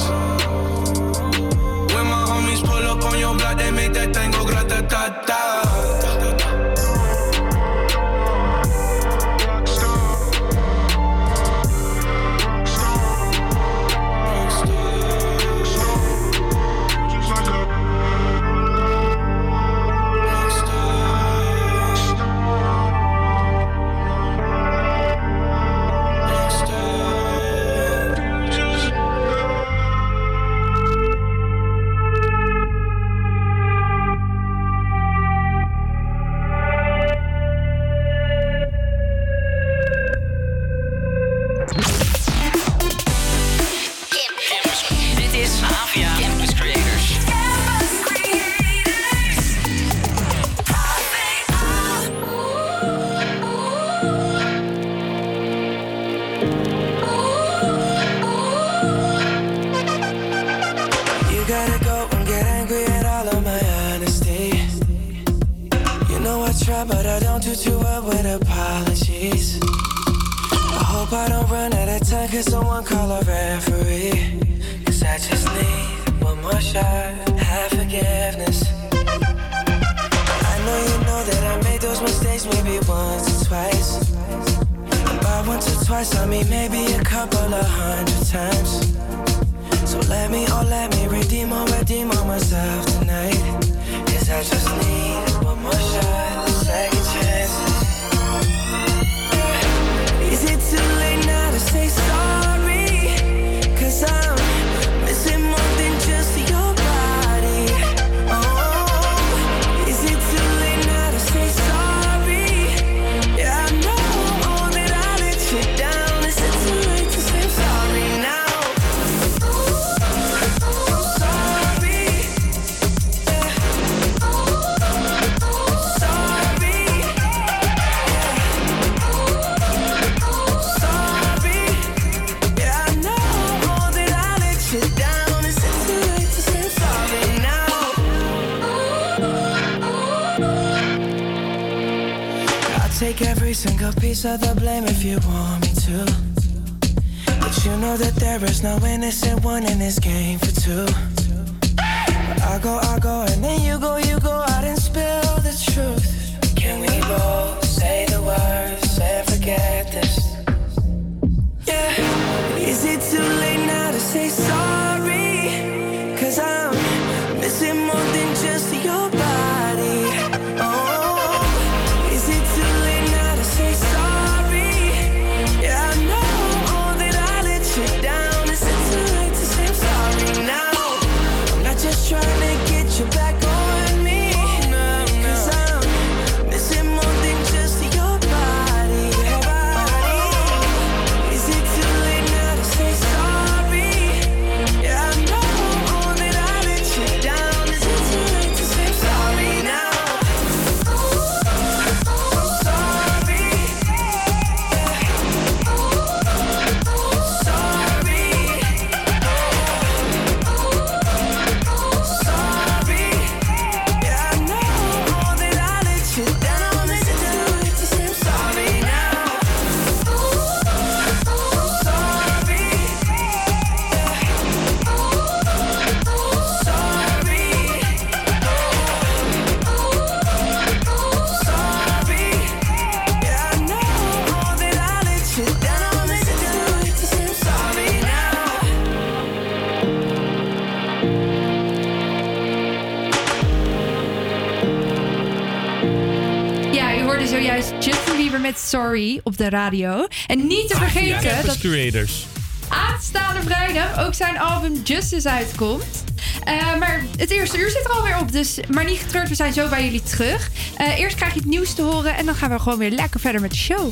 [248.91, 250.07] Sorry op de radio.
[250.27, 252.27] En niet te vergeten dat Creators.
[252.69, 256.05] aanstaande vrijdag ook zijn album Justice uitkomt.
[256.45, 259.53] Eh, maar het eerste uur zit er alweer op, dus maar niet getreurd, we zijn
[259.53, 260.51] zo bij jullie terug.
[260.77, 263.21] Eh, eerst krijg je het nieuws te horen en dan gaan we gewoon weer lekker
[263.21, 263.91] verder met de show.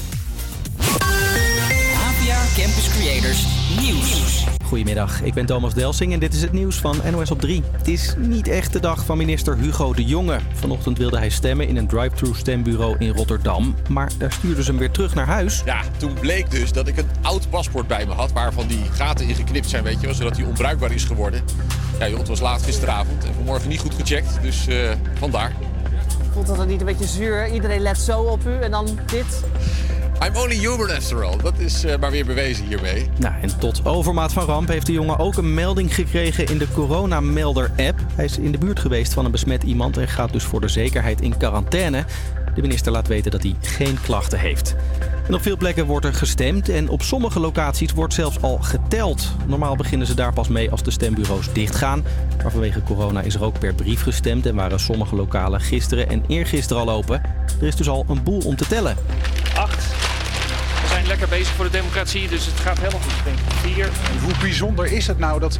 [1.94, 4.44] APA Campus Creators Nieuws.
[4.64, 7.62] Goedemiddag, ik ben Thomas Delsing en dit is het nieuws van NOS op 3.
[7.70, 10.38] Het is niet echt de dag van minister Hugo de Jonge.
[10.52, 13.74] Vanochtend wilde hij stemmen in een drive-thru stembureau in Rotterdam.
[13.88, 15.62] Maar daar stuurden ze hem weer terug naar huis.
[15.64, 18.32] Ja, toen bleek dus dat ik een oud paspoort bij me had...
[18.32, 21.42] waarvan die gaten in geknipt zijn, weet je wel, zodat hij onbruikbaar is geworden.
[21.98, 25.52] Ja joh, het was laat gisteravond en vanmorgen niet goed gecheckt, dus eh, vandaar.
[26.32, 27.52] Voelt dat het niet een beetje zuur?
[27.52, 29.44] Iedereen let zo op u en dan dit?
[30.24, 31.36] I'm only human after all.
[31.36, 33.10] Dat is eh, maar weer bewezen hiermee.
[33.18, 36.66] Nou, en tot overmaat van ramp heeft de jongen ook een melding gekregen in de
[36.74, 37.98] coronamelder-app.
[38.14, 40.68] Hij is in de buurt geweest van een besmet iemand en gaat dus voor de
[40.68, 42.04] zekerheid in quarantaine.
[42.54, 44.74] De minister laat weten dat hij geen klachten heeft.
[45.26, 49.32] En op veel plekken wordt er gestemd en op sommige locaties wordt zelfs al geteld.
[49.46, 52.04] Normaal beginnen ze daar pas mee als de stembureaus dichtgaan.
[52.42, 56.24] Maar vanwege corona is er ook per brief gestemd en waren sommige lokalen gisteren en
[56.26, 57.22] eergisteren al open.
[57.60, 58.96] Er is dus al een boel om te tellen.
[59.56, 60.07] Acht
[61.08, 63.24] lekker bezig voor de democratie, dus het gaat helemaal goed.
[63.24, 63.44] Denk ik.
[63.52, 63.84] Vier.
[63.84, 65.58] En hoe bijzonder is het nou dat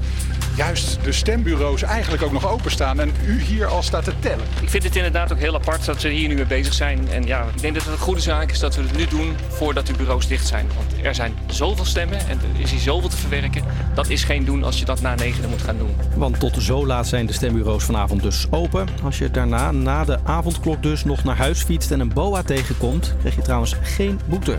[0.56, 4.44] juist de stembureaus eigenlijk ook nog openstaan en u hier al staat te tellen?
[4.60, 7.08] Ik vind het inderdaad ook heel apart dat we hier nu mee bezig zijn.
[7.10, 9.36] En ja, ik denk dat het een goede zaak is dat we het nu doen
[9.48, 10.66] voordat de bureaus dicht zijn.
[10.76, 13.64] Want er zijn zoveel stemmen en er is hier zoveel te verwerken.
[13.94, 15.96] Dat is geen doen als je dat na negenen moet gaan doen.
[16.14, 18.88] Want tot zo laat zijn de stembureaus vanavond dus open.
[19.02, 23.14] Als je daarna, na de avondklok dus, nog naar huis fietst en een boa tegenkomt,
[23.20, 24.58] krijg je trouwens geen boete.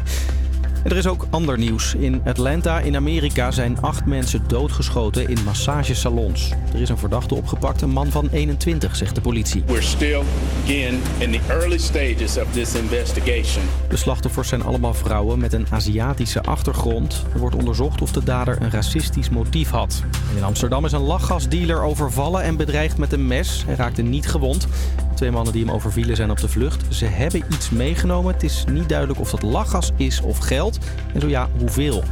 [0.90, 1.94] En er is ook ander nieuws.
[1.94, 6.52] In Atlanta in Amerika zijn acht mensen doodgeschoten in massagesalons.
[6.74, 9.64] Er is een verdachte opgepakt, een man van 21, zegt de politie.
[9.66, 10.22] We're still,
[10.64, 13.64] again, in the early stages of this investigation.
[13.90, 17.24] De slachtoffers zijn allemaal vrouwen met een Aziatische achtergrond.
[17.34, 20.04] Er wordt onderzocht of de dader een racistisch motief had.
[20.32, 23.64] En in Amsterdam is een lachgasdealer overvallen en bedreigd met een mes.
[23.66, 24.68] Hij raakte niet gewond.
[25.16, 26.96] Twee mannen die hem overvielen zijn op de vlucht.
[26.96, 28.34] Ze hebben iets meegenomen.
[28.34, 30.79] Het is niet duidelijk of dat lachgas is of geld.
[31.14, 32.04] En zo ja, hoeveel.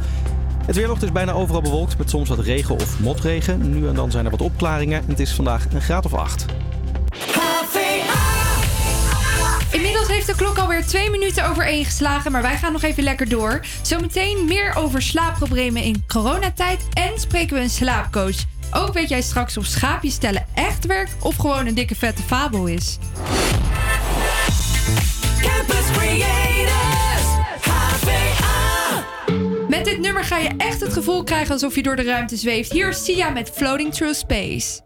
[0.66, 3.70] Het weer is bijna overal bewolkt met soms wat regen of motregen.
[3.70, 4.98] Nu en dan zijn er wat opklaringen.
[4.98, 6.44] En het is vandaag een graad of 8.
[9.70, 13.02] Inmiddels heeft de klok alweer twee minuten over één geslagen, maar wij gaan nog even
[13.02, 13.60] lekker door.
[13.82, 18.36] Zometeen meer over slaapproblemen in coronatijd en spreken we een slaapcoach.
[18.70, 22.66] Ook weet jij straks of schaapjes stellen echt werkt of gewoon een dikke vette fabel
[22.66, 22.98] is.
[25.40, 25.90] Campus
[29.68, 32.72] Met dit nummer ga je echt het gevoel krijgen alsof je door de ruimte zweeft.
[32.72, 34.80] Hier is Sia met Floating Through Space.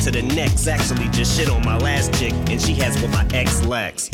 [0.00, 0.66] To the next?
[0.66, 4.08] Actually, just shit on my last chick, and she has what my ex lacks.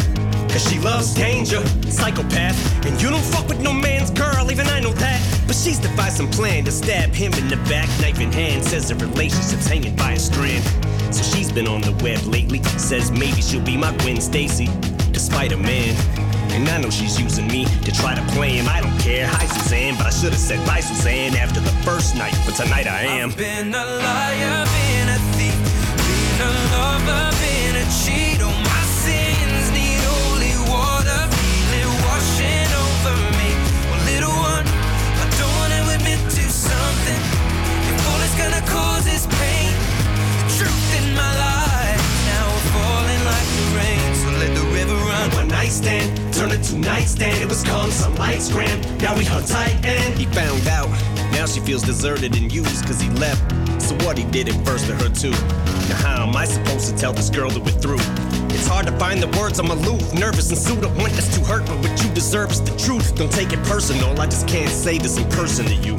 [0.50, 2.84] Cause she loves danger, psychopath.
[2.86, 5.20] And you don't fuck with no man's girl, even I know that.
[5.46, 8.64] But she's devised some plan to stab him in the back, knife in hand.
[8.64, 10.64] Says the relationship's hanging by a strand.
[11.14, 12.62] So she's been on the web lately.
[12.78, 14.68] Says maybe she'll be my Gwen Stacy,
[15.12, 15.94] despite a man.
[16.50, 18.66] And I know she's using me to try to play him.
[18.68, 19.26] I don't care.
[19.26, 22.34] Hi, Suzanne, but I should have said bye, Suzanne, after the first night.
[22.46, 23.30] But tonight I am.
[23.32, 24.64] Been a liar,
[47.06, 47.42] nightstand.
[47.42, 49.02] It was calm, some lights grand.
[49.02, 50.88] Now we tight and he found out.
[51.32, 53.42] Now she feels deserted and used cause he left.
[53.82, 55.65] So what he did it first to her too.
[55.88, 58.00] Now how am I supposed to tell this girl that we're through?
[58.54, 60.84] It's hard to find the words, I'm aloof, nervous and sued.
[60.84, 63.14] I want this to hurt, but what you deserve is the truth.
[63.14, 65.96] Don't take it personal, I just can't say this in person to you.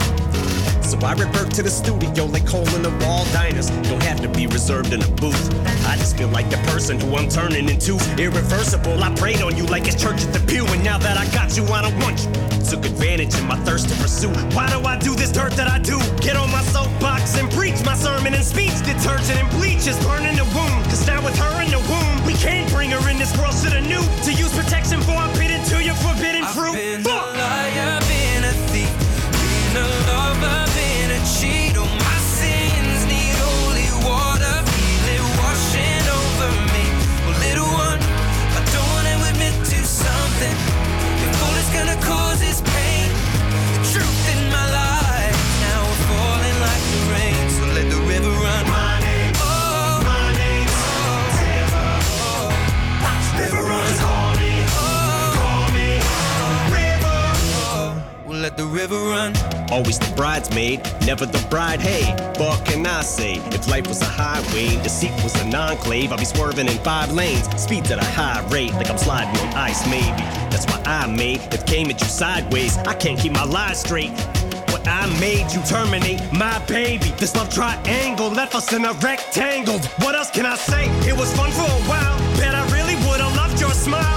[0.87, 3.69] So I revert to the studio like hole in the wall diners.
[3.89, 5.53] Don't have to be reserved in a booth.
[5.85, 7.97] I just feel like the person who I'm turning into.
[8.17, 10.65] Irreversible, I prayed on you like it's church at the pew.
[10.65, 12.56] And now that I got you, I don't want you.
[12.67, 14.27] Took advantage of my thirst to pursue.
[14.51, 15.97] Why do I do this dirt that I do?
[16.19, 18.75] Get on my soapbox and preach my sermon and speech.
[18.83, 20.83] Detergent and bleach is burning the wound.
[20.91, 23.55] Cause now with her in the womb, we can't bring her in this world.
[23.55, 26.75] Shoulda knew to use protection for I'm bitten to your forbidden fruit.
[26.75, 28.06] I've Been Fuck!
[58.57, 59.33] The river run.
[59.71, 61.79] Always the bridesmaid, never the bride.
[61.79, 62.11] Hey,
[62.41, 63.35] what can I say?
[63.53, 67.47] If life was a highway, deceit was an enclave, I'd be swerving in five lanes,
[67.61, 70.23] speeds at a high rate, like I'm sliding on ice, maybe.
[70.49, 72.77] That's why I made it came at you sideways.
[72.79, 74.11] I can't keep my lies straight.
[74.71, 77.09] What I made you terminate my baby.
[77.17, 79.79] This love triangle left us in a rectangle.
[80.01, 80.85] What else can I say?
[81.07, 82.17] It was fun for a while.
[82.37, 84.16] Bet I really would've loved your smile.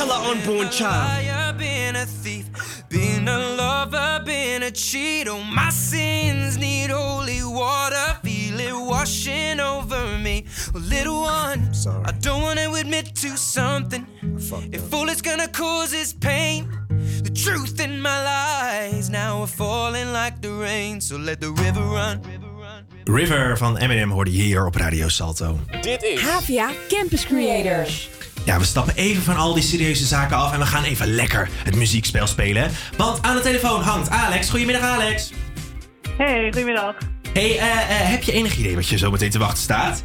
[0.00, 1.24] Tell an unborn child?
[1.24, 2.46] liar, been a thief,
[2.88, 5.28] been a lover, been a cheat.
[5.28, 10.46] Oh, my sins need holy water, feel it washing over me.
[10.72, 12.04] Well, little one, Sorry.
[12.04, 14.06] I don't wanna admit to something.
[14.72, 16.68] If all it's gonna cause is pain,
[17.22, 21.00] the truth in my lies now are falling like the rain.
[21.00, 22.20] So let the river run.
[23.04, 25.58] River van Eminem hoorde je hier op Radio Salto.
[25.80, 28.08] Dit is HVA Campus Creators.
[28.44, 31.48] Ja, we stappen even van al die serieuze zaken af en we gaan even lekker
[31.64, 32.70] het muziekspel spelen.
[32.96, 34.50] Want aan de telefoon hangt Alex.
[34.50, 35.32] Goedemiddag Alex.
[36.16, 36.94] Hey, goedemiddag.
[37.32, 40.02] Hey, eh, eh, heb je enig idee wat je zo meteen te wachten staat?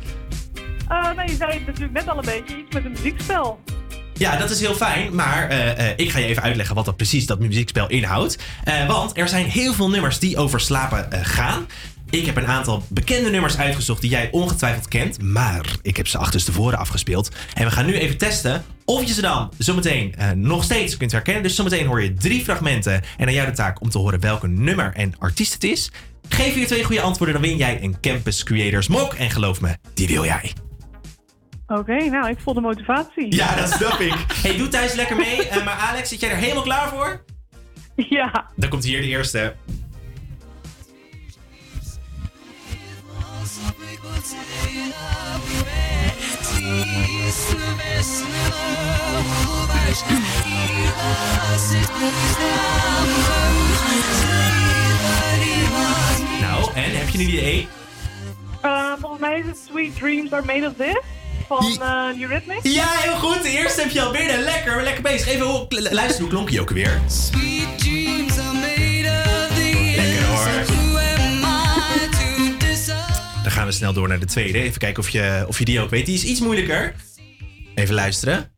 [0.92, 3.60] Uh, nou, je zei het natuurlijk net al een beetje, iets met een muziekspel.
[4.14, 5.52] Ja, dat is heel fijn, maar
[5.96, 8.38] ik ga je even uitleggen wat dat precies dat muziekspel inhoudt.
[8.88, 11.66] Want er zijn heel veel nummers die over slapen gaan.
[12.10, 16.18] Ik heb een aantal bekende nummers uitgezocht die jij ongetwijfeld kent, maar ik heb ze
[16.18, 17.30] achterstevoren afgespeeld.
[17.54, 21.12] En we gaan nu even testen of je ze dan zometeen eh, nog steeds kunt
[21.12, 21.44] herkennen.
[21.44, 24.48] Dus zometeen hoor je drie fragmenten en aan jou de taak om te horen welke
[24.48, 25.92] nummer en artiest het is.
[26.30, 29.14] Geef je twee goede antwoorden, dan win jij een Campus Creators mok.
[29.14, 30.54] En geloof me, die wil jij.
[31.68, 33.36] Oké, nou, ik voel de motivatie.
[33.36, 34.26] Ja, dat snap ik.
[34.34, 35.48] Hey, doe thuis lekker mee.
[35.48, 37.24] Eh, maar Alex, zit jij er helemaal klaar voor?
[38.10, 38.46] Ja.
[38.56, 39.56] Dan komt hier de eerste.
[56.42, 57.68] Nou, en heb je een idee?
[58.62, 60.98] Eh, volgens mij is het Sweet Dreams Are Made of This
[61.48, 62.60] van uh, Eurythmics.
[62.74, 63.44] Ja, heel goed.
[63.44, 64.40] De eerste heb je al binnen.
[64.40, 65.28] Lekker, lekker bezig.
[65.28, 67.02] Even l- luisteren, hoe klonk je ook weer?
[67.32, 68.05] Lekker
[73.56, 74.62] gaan we snel door naar de tweede.
[74.62, 76.06] Even kijken of je, of je die ook weet.
[76.06, 76.96] Die is iets moeilijker.
[77.76, 78.52] Even luisteren.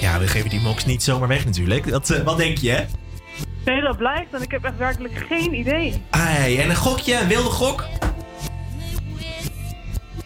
[0.00, 1.86] Ja, we geven die moks niet zomaar weg natuurlijk.
[1.86, 2.70] Eh, wat denk je?
[2.70, 2.84] hè?
[3.66, 6.02] Nee, dat blijkt en ik heb echt werkelijk geen idee.
[6.10, 7.84] Ai, en een gokje, een wilde gok?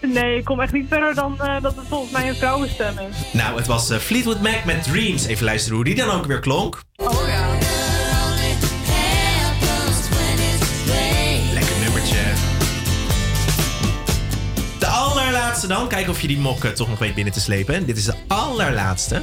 [0.01, 3.33] Nee, ik kom echt niet verder dan eh, dat het volgens mij een vrouwenstem is.
[3.33, 5.27] Nou, het was eh, Fleetwood Mac met Dreams.
[5.27, 6.81] Even luisteren hoe die dan ook weer klonk.
[6.97, 7.49] Oh ja.
[11.53, 12.19] Lekker nummertje.
[14.79, 15.89] De allerlaatste dan.
[15.89, 17.87] Kijken of je die mok toch nog weet binnen te slepen.
[17.87, 19.23] Dit is de allerlaatste.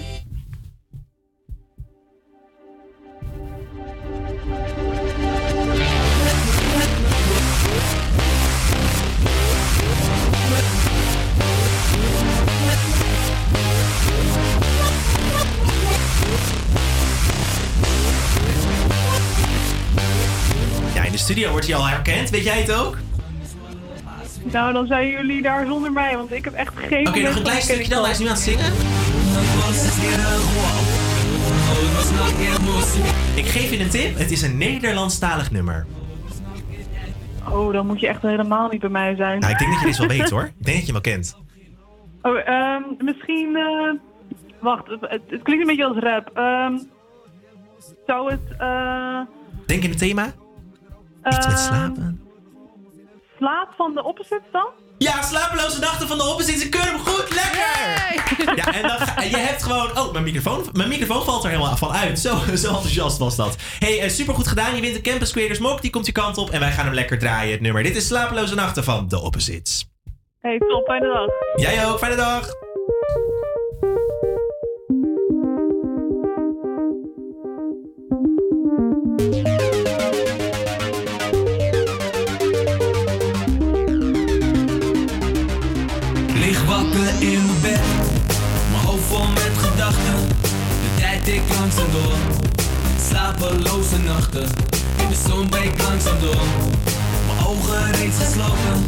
[21.67, 22.29] Hij al herkend.
[22.29, 22.97] Weet jij het ook?
[24.51, 27.43] Nou, dan zijn jullie daar zonder mij, want ik heb echt geen Oké, nog een
[27.43, 28.03] klein stukje dan.
[28.03, 28.73] Hij is nu aan het zingen.
[33.35, 34.17] Ik geef je een tip.
[34.17, 35.85] Het is een Nederlandstalig nummer.
[37.51, 39.39] Oh, dan moet je echt helemaal niet bij mij zijn.
[39.39, 40.43] Nou, ik denk dat je dit wel weet hoor.
[40.59, 41.37] Ik denk dat je hem wel kent.
[42.21, 43.55] Oh, ehm, misschien...
[43.55, 43.93] eh,
[44.59, 46.31] wacht, het, klinkt een beetje als rap.
[46.33, 46.77] Ehm,
[48.07, 48.41] zou het...
[48.57, 49.19] eh
[49.65, 50.33] Denk in het thema?
[51.27, 52.21] Iets met ehm, slapen.
[53.37, 54.69] Slaap van de opposites dan?
[54.97, 56.61] Ja, slapeloze nachten van de oppositie.
[56.61, 57.35] Ze kunnen hem goed.
[57.35, 58.55] Lekker!
[58.55, 59.97] Ja, en, dan, je hebt gewoon...
[59.97, 62.19] Oh, mijn microfoon, mijn microfoon valt er helemaal van uit.
[62.19, 63.55] Zo, zo enthousiast was dat.
[63.79, 64.75] hey, eh, super goed gedaan.
[64.75, 65.81] Je wint de Campus Creators Mok.
[65.81, 66.49] Die komt je kant op.
[66.49, 67.83] En wij gaan hem lekker draaien, het nummer.
[67.83, 69.89] Dit is Slapeloze Nachten van de Opposites.
[70.39, 71.61] Hey, top, fijne dag.
[71.61, 71.97] Jij ook.
[71.97, 72.49] Fijne dag.
[91.27, 92.13] Tikt langzaam door,
[93.09, 94.49] slapeloze nachten.
[94.97, 96.43] In de zon breekt langzaam door,
[97.25, 98.85] mijn ogen reeds gesloten.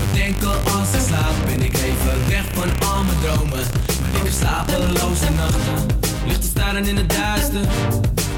[0.00, 3.64] Bedenken als ik slaap, ben ik even weg van al mijn dromen.
[4.00, 5.86] Maar ik heb slapeloze nachten,
[6.26, 7.60] ligt te staren in het duister.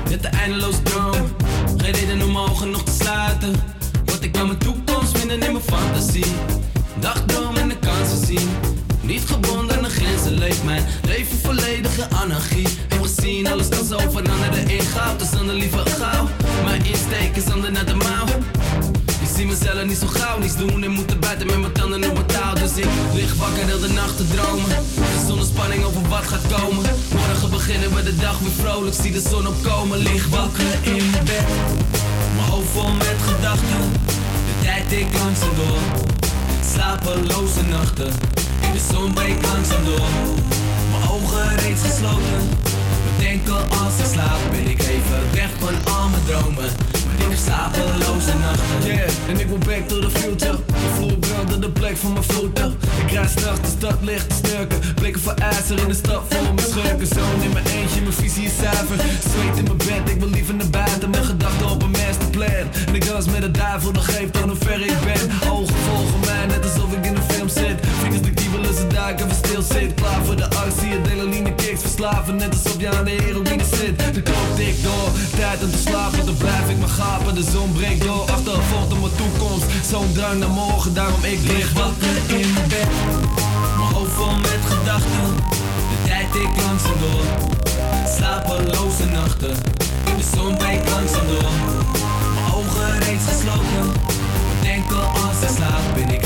[0.08, 1.36] Met de eindeloze droom,
[1.76, 3.54] geen reden om ogen nog te sluiten.
[4.04, 6.32] Want ik kan mijn toekomst vinden in mijn fantasie.
[7.00, 8.48] Dagdromen en de kansen zien.
[9.00, 12.87] Niet gebonden aan grenzen leeft mijn leven volledige anarchie.
[13.28, 15.18] Alles kan zo veranderen in goud.
[15.18, 16.28] Dus dan de liever gauw.
[16.64, 18.26] Mijn insteek is ander naar de mouw.
[19.20, 22.08] Ik zie mezelf niet zo gauw niets doen en moet er buiten met mijn tanden
[22.08, 22.54] op mijn touw.
[22.54, 24.64] Dus ik lig wakker heel de nacht te dromen.
[25.26, 26.84] Zonder spanning over wat gaat komen.
[27.14, 28.96] Morgen beginnen we de dag weer vrolijk.
[29.02, 31.46] Zie de zon opkomen, lig wakker in mijn bed.
[32.36, 33.82] Mijn hoofd vol met gedachten.
[34.48, 35.80] De tijd tikt langzaam door.
[36.72, 38.12] Slapeloze nachten.
[38.72, 40.08] De zon breekt langzaam door.
[40.90, 42.40] Mijn ogen reeds gesloten.
[43.18, 46.70] Bedenken als ik slaap ben ik even weg van al mijn dromen.
[47.18, 48.84] Maar ik slapeloze nachten.
[48.84, 50.56] Yeah, en ik wil back to the future.
[50.66, 52.76] De vloer brandde de plek van mijn voeten.
[53.06, 54.78] Ik rijd straks de stad licht te snurken.
[54.94, 57.06] Blikken voor ijzer in de stad vol mijn schurken.
[57.06, 58.98] Zoon in mijn eentje, mijn visie is zuiver.
[59.30, 61.10] Zweet in mijn bed, ik wil liever naar buiten.
[61.10, 62.66] Mijn gedachten op een masterplan.
[62.86, 65.50] En ik dans met de duivel, dat geeft aan hoe ver ik ben.
[65.50, 67.76] Ogen volgen mij, net alsof ik in een film zit.
[68.00, 69.94] Vingers de kiebelen, ze duiken, even stil zit.
[69.94, 72.36] Klaar voor de actie, adrenaline kicks verslaven.
[72.36, 74.14] Net alsof je aan de heroïne zit.
[74.14, 76.26] De klok tikt door, tijd om te slapen.
[76.26, 78.30] Dan blijf ik maar gapen, de zon breekt door.
[78.30, 80.94] Achtervolgt op mijn toekomst, zo'n drang naar morgen.
[80.94, 82.88] Daarom ik lig wakker in mijn bed.
[83.76, 85.28] Mijn hoofd vol met gedachten.
[85.90, 87.24] De tijd tikt langzaam door.
[88.16, 89.54] Slapeloze nachten.
[90.04, 91.52] De zon breekt langzaam door.
[92.34, 93.86] Mijn ogen reeds gesloten.
[94.62, 96.17] Denken als ik slaap ik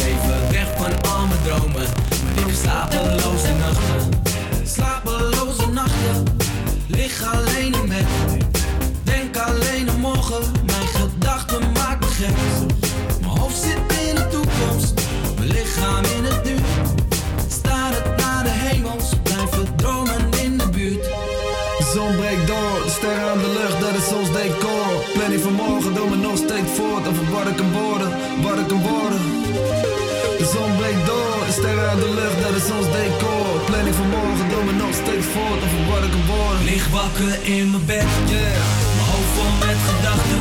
[36.93, 38.63] wakker in mijn bed, yeah.
[38.97, 40.39] Mijn hoofd vol met gedachten.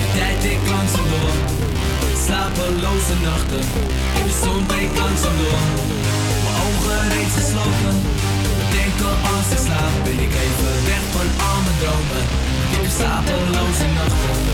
[0.00, 1.34] De tijd ik langzaam door.
[2.24, 3.64] Slapeloze nachten.
[4.18, 5.62] In de zon breekt langzaam door.
[6.44, 7.96] Mijn ogen reeds gesloten.
[8.72, 12.24] Denk Denken als ik slaap, ben ik even weg van al mijn dromen.
[12.64, 14.53] Ik heb slapeloze nachten.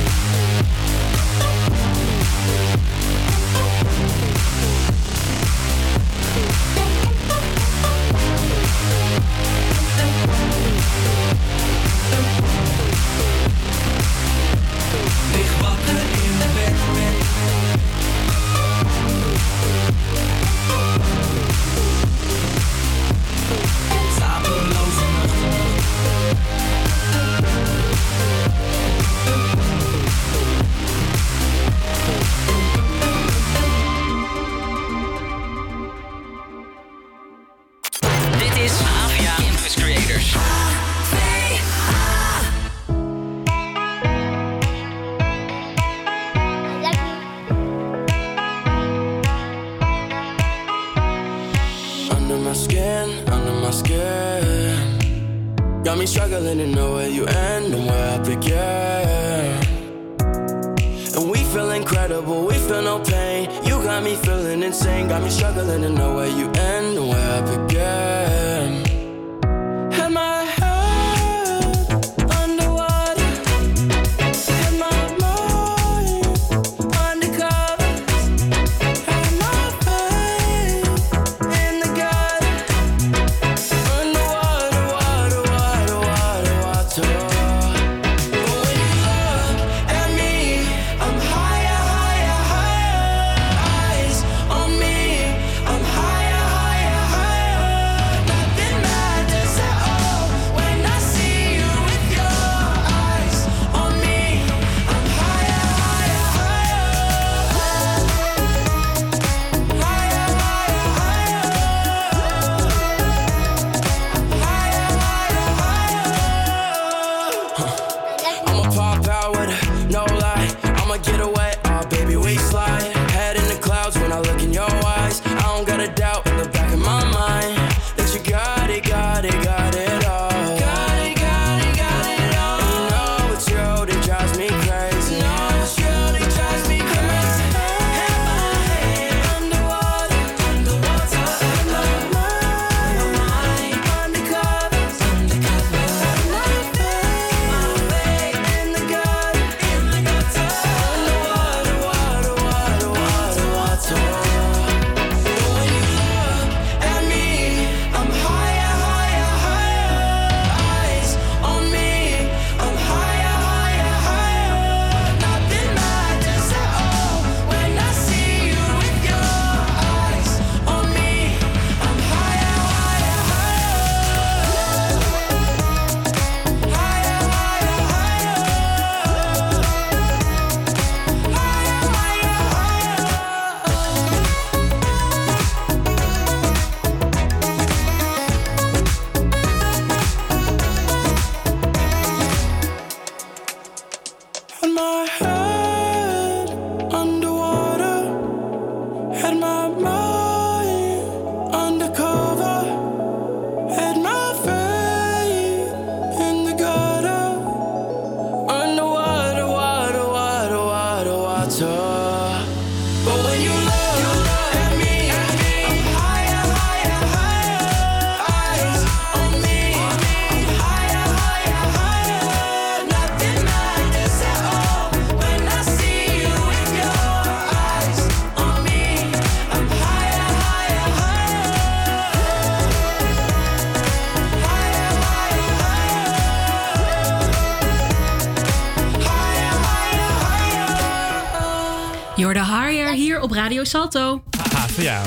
[243.71, 244.23] Salto.
[244.39, 245.03] Haha, ja.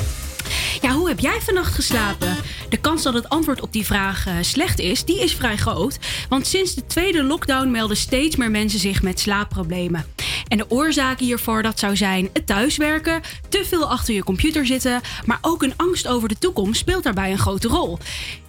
[0.80, 2.36] Ja, hoe heb jij vannacht geslapen?
[2.68, 5.98] De kans dat het antwoord op die vraag eh, slecht is, die is vrij groot.
[6.28, 10.06] Want sinds de tweede lockdown melden steeds meer mensen zich met slaapproblemen.
[10.48, 15.00] En de oorzaken hiervoor dat zou zijn het thuiswerken, te veel achter je computer zitten,
[15.24, 17.98] maar ook een angst over de toekomst speelt daarbij een grote rol.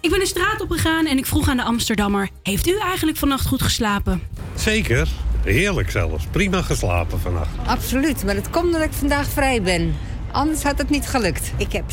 [0.00, 3.18] Ik ben de straat op gegaan en ik vroeg aan de Amsterdammer: heeft u eigenlijk
[3.18, 4.22] vannacht goed geslapen?
[4.54, 5.08] Zeker.
[5.46, 6.26] Heerlijk zelfs.
[6.30, 7.48] Prima geslapen vannacht.
[7.66, 9.94] Absoluut, maar het komt omdat ik vandaag vrij ben.
[10.32, 11.52] Anders had het niet gelukt.
[11.56, 11.84] Ik heb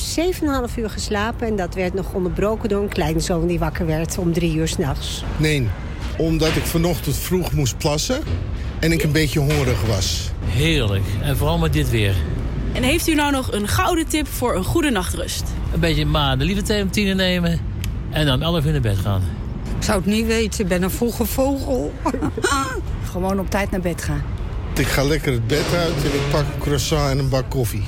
[0.70, 4.34] 7,5 uur geslapen en dat werd nog onderbroken door een kleinzoon die wakker werd om
[4.34, 5.24] drie uur s'nachts.
[5.38, 5.68] Nee,
[6.18, 8.24] omdat ik vanochtend vroeg moest plassen
[8.80, 10.30] en ik een beetje hongerig was.
[10.46, 11.04] Heerlijk.
[11.22, 12.16] En vooral met dit weer.
[12.74, 15.44] En heeft u nou nog een gouden tip voor een goede nachtrust?
[15.74, 17.60] Een beetje maanden lieve thee om tien nemen.
[18.10, 19.22] En dan 11 uur naar bed gaan.
[19.78, 21.94] Ik zou het niet weten, ik ben een vroege vogel.
[23.14, 24.24] Gewoon op tijd naar bed gaan.
[24.76, 27.84] Ik ga lekker het bed uit en ik pak een croissant en een bak koffie.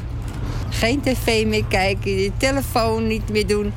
[0.70, 3.74] Geen tv meer kijken, je telefoon niet meer doen.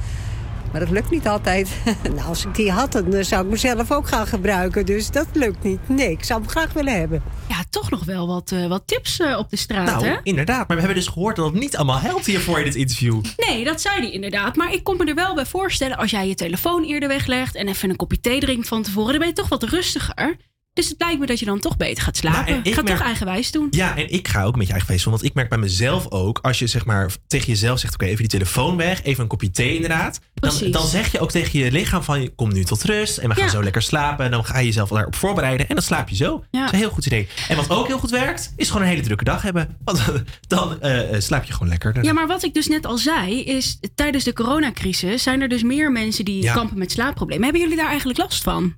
[0.72, 1.70] Maar dat lukt niet altijd.
[2.14, 4.86] Nou, als ik die had, dan zou ik mezelf ook gaan gebruiken.
[4.86, 5.88] Dus dat lukt niet.
[5.88, 7.22] Nee, ik zou hem graag willen hebben.
[7.48, 10.08] Ja, toch nog wel wat, eh, wat tips eh, op de straat, hè?
[10.08, 10.68] Nou, inderdaad.
[10.68, 13.20] Maar we hebben dus gehoord dat het niet allemaal helpt hiervoor in dit interview.
[13.36, 14.56] Nee, dat zei hij inderdaad.
[14.56, 15.96] Maar ik kon me er wel bij voorstellen...
[15.96, 17.54] als jij je telefoon eerder weglegt...
[17.54, 19.10] en even een kopje thee drinkt van tevoren...
[19.10, 20.36] dan ben je toch wat rustiger.
[20.72, 22.52] Dus het lijkt me dat je dan toch beter gaat slapen.
[22.52, 23.66] Nou, ik Ga merk- toch eigenwijs doen.
[23.70, 25.12] Ja, en ik ga ook met je eigen feest doen.
[25.12, 28.16] Want ik merk bij mezelf ook, als je zeg maar tegen jezelf zegt: Oké, even
[28.18, 30.20] die telefoon weg, even een kopje thee inderdaad.
[30.34, 30.72] Dan, Precies.
[30.72, 33.44] dan zeg je ook tegen je lichaam: van, Kom nu tot rust en we gaan
[33.44, 33.50] Ja.
[33.50, 34.24] zo lekker slapen.
[34.24, 36.44] En dan ga je jezelf daarop voorbereiden en dan slaap je zo.
[36.50, 37.28] Dat is een heel goed idee.
[37.48, 39.76] En wat ook heel goed werkt, is gewoon een hele drukke dag hebben.
[39.84, 40.02] Want
[40.46, 42.04] dan eh, eh, slaap je gewoon lekker.
[42.04, 45.62] Ja, maar wat ik dus net al zei, is tijdens de coronacrisis zijn er dus
[45.62, 46.52] meer mensen die Ja.
[46.54, 47.44] kampen met slaapproblemen.
[47.44, 48.74] Hebben jullie daar eigenlijk last van?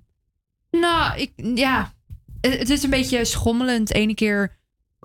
[0.71, 1.93] Nou, ik, ja.
[2.41, 3.89] Het is een beetje schommelend.
[3.89, 4.59] De ene keer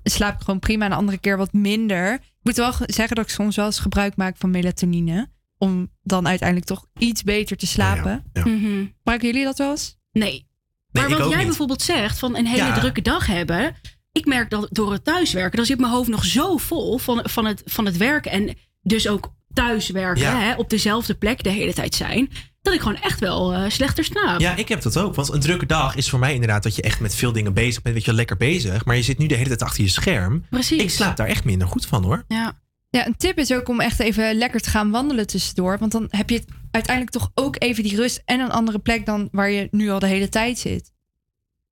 [0.04, 2.14] slaap ik gewoon prima en de andere keer wat minder.
[2.14, 5.30] Ik moet wel ge- zeggen dat ik soms wel eens gebruik maak van melatonine.
[5.58, 8.24] Om dan uiteindelijk toch iets beter te slapen.
[8.34, 8.86] Mhm.
[8.98, 9.98] Gebruiken jullie dat wel eens?
[10.12, 10.48] Nee.
[10.92, 11.46] Maar wat jij niet.
[11.48, 12.74] bijvoorbeeld zegt van een hele Ja.
[12.80, 13.76] drukke dag hebben.
[14.12, 17.46] Ik merk dat door het thuiswerken, dan zit mijn hoofd nog zo vol van, van,
[17.46, 18.32] het, van het werken.
[18.32, 20.40] En dus ook thuiswerken, Ja.
[20.40, 22.30] hè, op dezelfde plek de hele tijd zijn.
[22.66, 24.40] Dat ik gewoon echt wel eh, slechter slaap.
[24.40, 25.16] Ja, ik heb dat ook.
[25.16, 27.82] Want een drukke dag is voor mij inderdaad dat je echt met veel dingen bezig
[27.82, 27.96] bent.
[27.96, 28.86] Weet je, lekker bezig.
[28.86, 30.46] Maar je zit nu de hele tijd achter je scherm.
[30.50, 30.82] Precies.
[30.82, 32.24] Ik slaap daar echt minder goed van hoor.
[32.28, 32.60] Ja.
[32.90, 35.78] Ja, een tip is ook om echt even lekker te gaan wandelen tussendoor.
[35.78, 39.06] Want dan heb je het uiteindelijk toch ook even die rust en een andere plek
[39.06, 40.92] dan waar je nu al de hele tijd zit.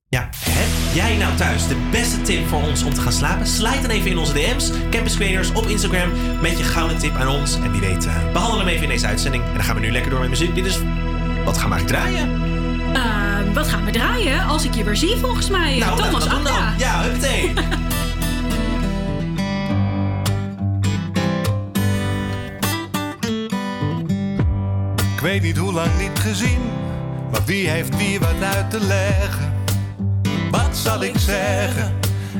[0.09, 0.29] Ja,
[0.93, 3.47] heb jij nou thuis de beste tip voor ons om te gaan slapen?
[3.47, 6.09] Slijt dan even in onze DM's, Campus Creators op Instagram
[6.41, 7.55] met je gouden tip aan ons.
[7.55, 9.43] En wie weet, eh, behandelen we hem even in deze uitzending.
[9.43, 10.55] En dan gaan we nu lekker door met muziek.
[10.55, 10.79] Dit is,
[11.45, 12.41] wat gaan we eigenlijk draaien?
[12.93, 15.77] Eh, wat gaan we draaien als ik je weer zie volgens mij?
[15.77, 16.43] Nou, Thomas Akka.
[16.43, 16.73] dan.
[16.77, 17.53] Ja, huppatee.
[25.15, 26.59] Ik weet niet hoe lang niet gezien,
[27.31, 29.52] maar wie heeft wie wat uit te leggen?
[30.73, 31.93] Wat zal ik zeggen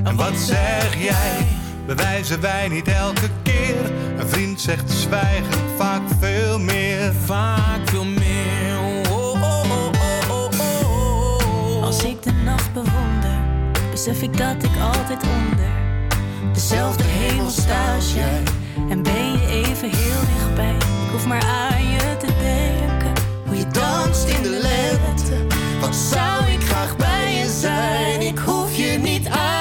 [0.03, 1.47] en wat zeg jij?
[1.85, 3.91] Bewijzen wij niet elke keer?
[4.17, 7.13] Een vriend zegt zwijgen vaak veel meer.
[7.25, 8.79] Vaak veel meer.
[9.11, 9.91] Oh, oh, oh,
[10.29, 10.49] oh, oh,
[10.89, 11.83] oh.
[11.83, 13.39] Als ik de nacht bewonder,
[13.91, 15.71] besef ik dat ik altijd onder
[16.53, 18.43] dezelfde hemel sta als jij.
[18.89, 20.75] En ben je even heel dichtbij.
[20.75, 23.13] Ik hoef maar aan je te denken.
[23.45, 25.55] Hoe je danst in de lente.
[25.79, 26.95] Wat zou ik graag
[29.25, 29.52] hoef je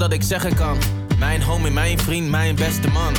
[0.00, 0.78] Dat ik zeggen kan.
[1.18, 3.14] Mijn homie, mijn vriend, mijn beste man.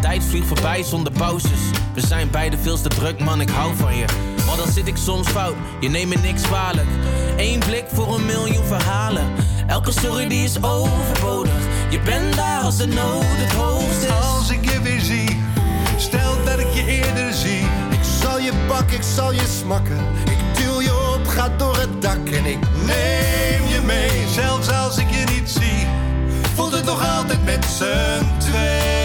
[0.00, 1.60] Tijd vliegt voorbij zonder pauzes.
[1.94, 4.04] We zijn beide veel te druk, man, ik hou van je.
[4.46, 6.88] Maar dan zit ik soms fout, je neemt me niks kwalijk.
[7.36, 9.30] Eén blik voor een miljoen verhalen.
[9.66, 11.60] Elke sorry die is overbodig.
[11.90, 14.10] Je bent daar als de nood het hoogst is.
[14.10, 15.40] Als ik je weer zie,
[15.96, 17.62] stel dat ik je eerder zie.
[17.90, 19.98] Ik zal je pakken, ik zal je smakken.
[20.24, 24.98] Ik duw je op, ga door het dak en ik Neem je mee, zelfs als
[24.98, 25.91] ik je niet zie.
[26.54, 29.01] Voelt het nog altijd met z'n twee.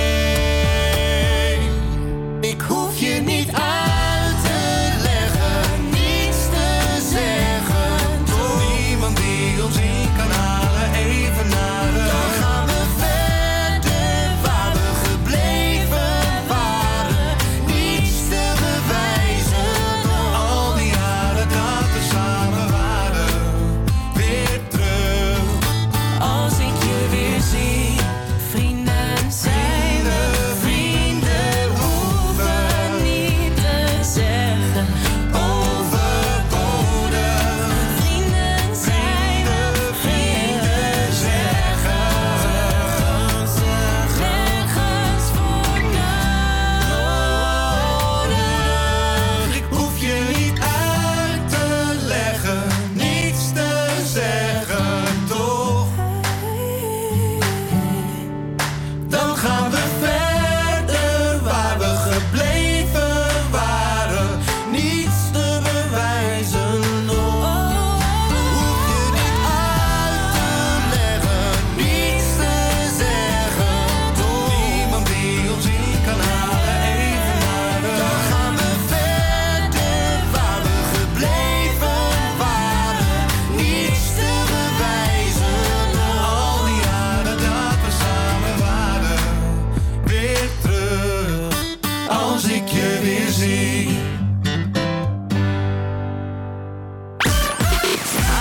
[93.02, 93.28] weer.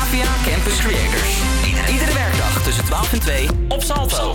[0.01, 1.37] APA Campus Creators.
[1.89, 4.35] Iedere werkdag tussen 12 en 2 op Salto.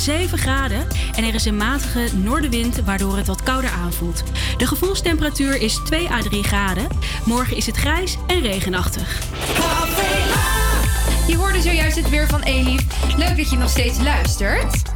[0.00, 4.22] 7 graden en er is een matige noordenwind waardoor het wat kouder aanvoelt.
[4.56, 6.86] De gevoelstemperatuur is 2 à 3 graden.
[7.24, 9.20] Morgen is het grijs en regenachtig.
[11.26, 12.86] Je hoorde zojuist het weer van Elif.
[13.16, 14.89] Leuk dat je nog steeds luistert.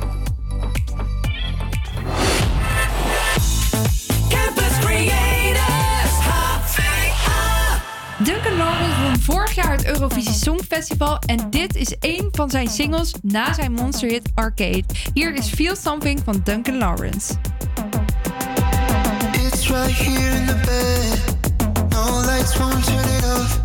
[10.14, 11.18] Eurovisie Songfestival.
[11.18, 14.84] En dit is één van zijn singles na zijn monsterhit Arcade.
[15.14, 17.34] Hier is Feel Something van Duncan Lawrence.
[19.32, 21.18] It's right here in the bed.
[21.90, 23.60] No lights won't turn it off.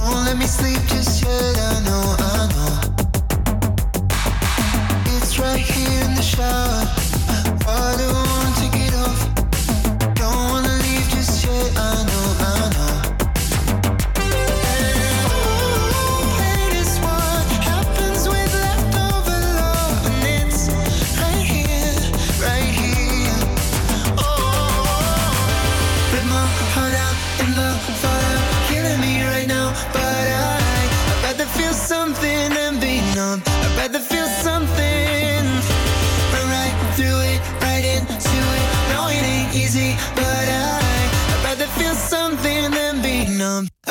[0.00, 1.56] Won't let me sleep just yet.
[1.56, 2.78] I know, I know.
[5.16, 6.86] It's right here in the shower.
[7.66, 8.21] Water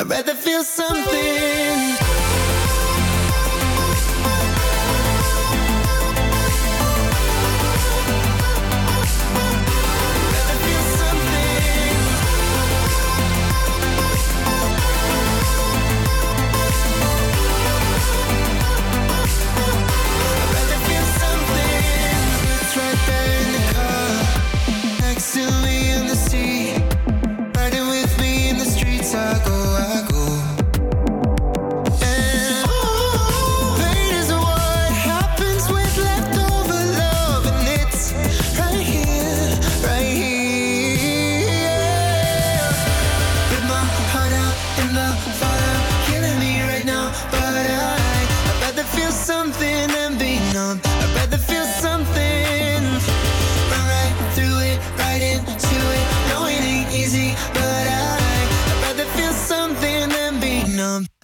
[0.02, 2.11] I'd rather feel something.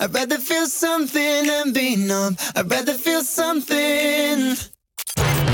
[0.00, 2.36] I'd rather feel something than be numb.
[2.54, 4.56] I'd rather feel something.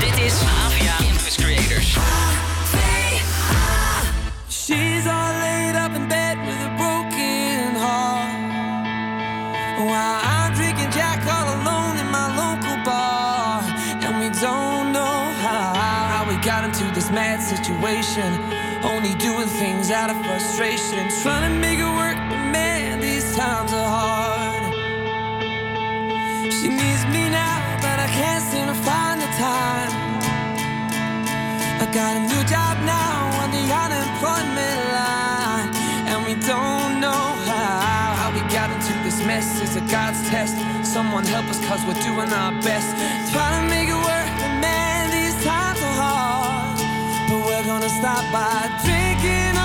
[0.01, 0.95] This is Avia
[1.39, 1.97] Creators.
[4.49, 8.35] She's all laid up in bed with a broken heart.
[9.79, 13.63] While I'm drinking Jack all alone in my local bar.
[14.03, 18.27] And we don't know how, how we got into this mad situation.
[18.83, 21.09] Only doing things out of frustration.
[21.23, 22.36] Trying to make it work
[23.37, 24.73] times are hard.
[26.51, 29.91] She needs me now, but I can't seem to find the time.
[31.83, 35.69] I got a new job now on the unemployment line,
[36.09, 38.17] and we don't know how.
[38.17, 40.57] How we got into this mess is a God's test.
[40.81, 42.89] Someone help us, cause we're doing our best.
[43.31, 46.77] Trying to make it work, but man, these times are hard.
[47.29, 49.56] But we're gonna stop by drinking.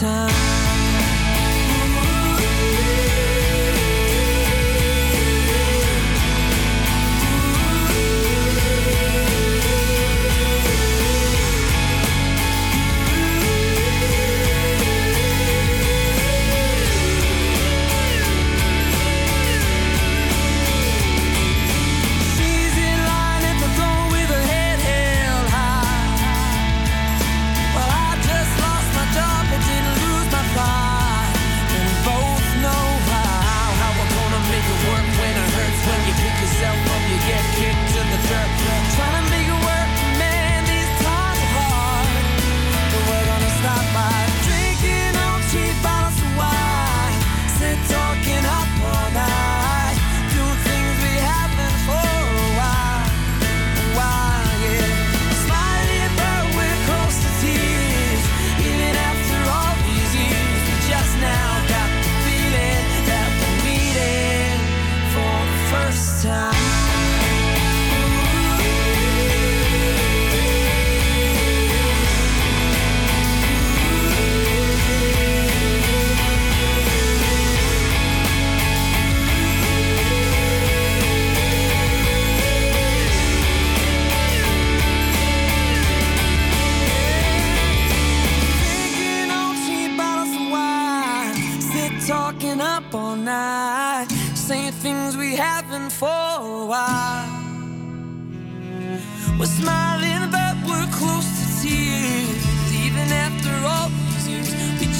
[0.00, 0.35] time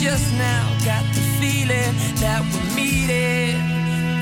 [0.06, 3.58] just now got the feeling that we're meeting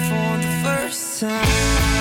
[0.09, 1.94] for the first time.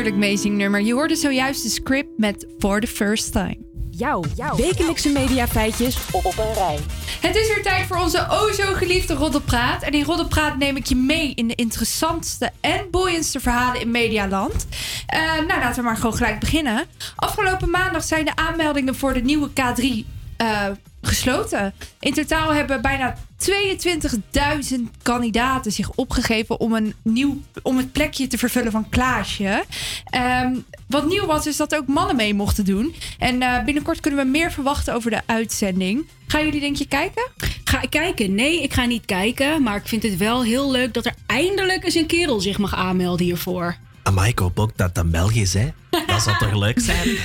[0.00, 0.80] Heerlijk meezingnummer.
[0.80, 3.58] Je hoorde zojuist de script met For the First Time.
[3.90, 4.24] Jouw,
[4.56, 6.78] wekelijkse mediafeitjes op een rij.
[7.20, 9.82] Het is weer tijd voor onze o zo geliefde Roddelpraat.
[9.82, 14.66] En in Roddelpraat neem ik je mee in de interessantste en boeiendste verhalen in Medialand.
[15.06, 16.86] Eh, nou, laten we maar gewoon gelijk beginnen.
[17.16, 20.06] Afgelopen maandag zijn de aanmeldingen voor de nieuwe K3
[20.36, 20.66] eh,
[21.02, 21.74] gesloten.
[21.98, 28.38] In totaal hebben bijna 22.000 kandidaten zich opgegeven om, een nieuw, om het plekje te
[28.38, 29.64] vervullen van Klaasje.
[30.04, 30.54] Ehm,
[30.86, 32.94] wat nieuw was, is dat ook mannen mee mochten doen.
[33.18, 36.06] En eh, binnenkort kunnen we meer verwachten over de uitzending.
[36.26, 37.28] Gaan jullie denk je kijken?
[37.64, 38.34] Ga ik kijken?
[38.34, 39.62] Nee, ik ga niet kijken.
[39.62, 42.74] Maar ik vind het wel heel leuk dat er eindelijk eens een kerel zich mag
[42.74, 43.76] aanmelden hiervoor.
[44.02, 45.68] Amai, ik hoop ook dat dat België is, hè?
[46.06, 47.08] Dat zou toch leuk zijn?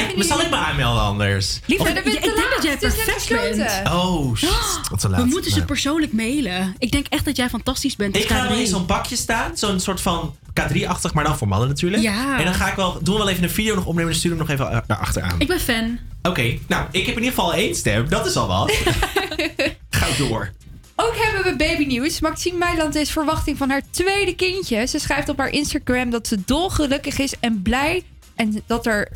[0.00, 1.60] ik, maar zal ik me aanmelden anders?
[1.66, 3.88] Lieve, Of- ik denk dat jij perfect bent.
[3.92, 4.50] Oh, shit.
[4.90, 5.20] Wat zo laat.
[5.20, 6.74] We moeten ze persoonlijk mailen.
[6.78, 8.16] Ik denk echt dat jij fantastisch bent.
[8.16, 8.48] Ik ga K3.
[8.48, 9.56] wel in zo'n bakje staan.
[9.56, 12.02] Zo'n soort van K3-achtig, maar dan voor mannen natuurlijk.
[12.02, 12.38] Ja.
[12.38, 14.38] En dan ga ik wel, doen we wel even een video nog opnemen en sturen
[14.38, 15.40] we hem nog even eh, naar achteraan.
[15.40, 15.98] Ik ben fan.
[16.22, 18.08] Oké, nou, ik heb in ieder geval één stem.
[18.08, 18.72] Dat is al wat.
[19.90, 20.52] Ga door.
[20.96, 22.20] Ook hebben we babynieuws.
[22.20, 24.86] Maxime Meiland is verwachting van haar tweede kindje.
[24.86, 28.02] Ze schrijft op haar Instagram dat ze dolgelukkig is en blij.
[28.34, 29.08] En dat er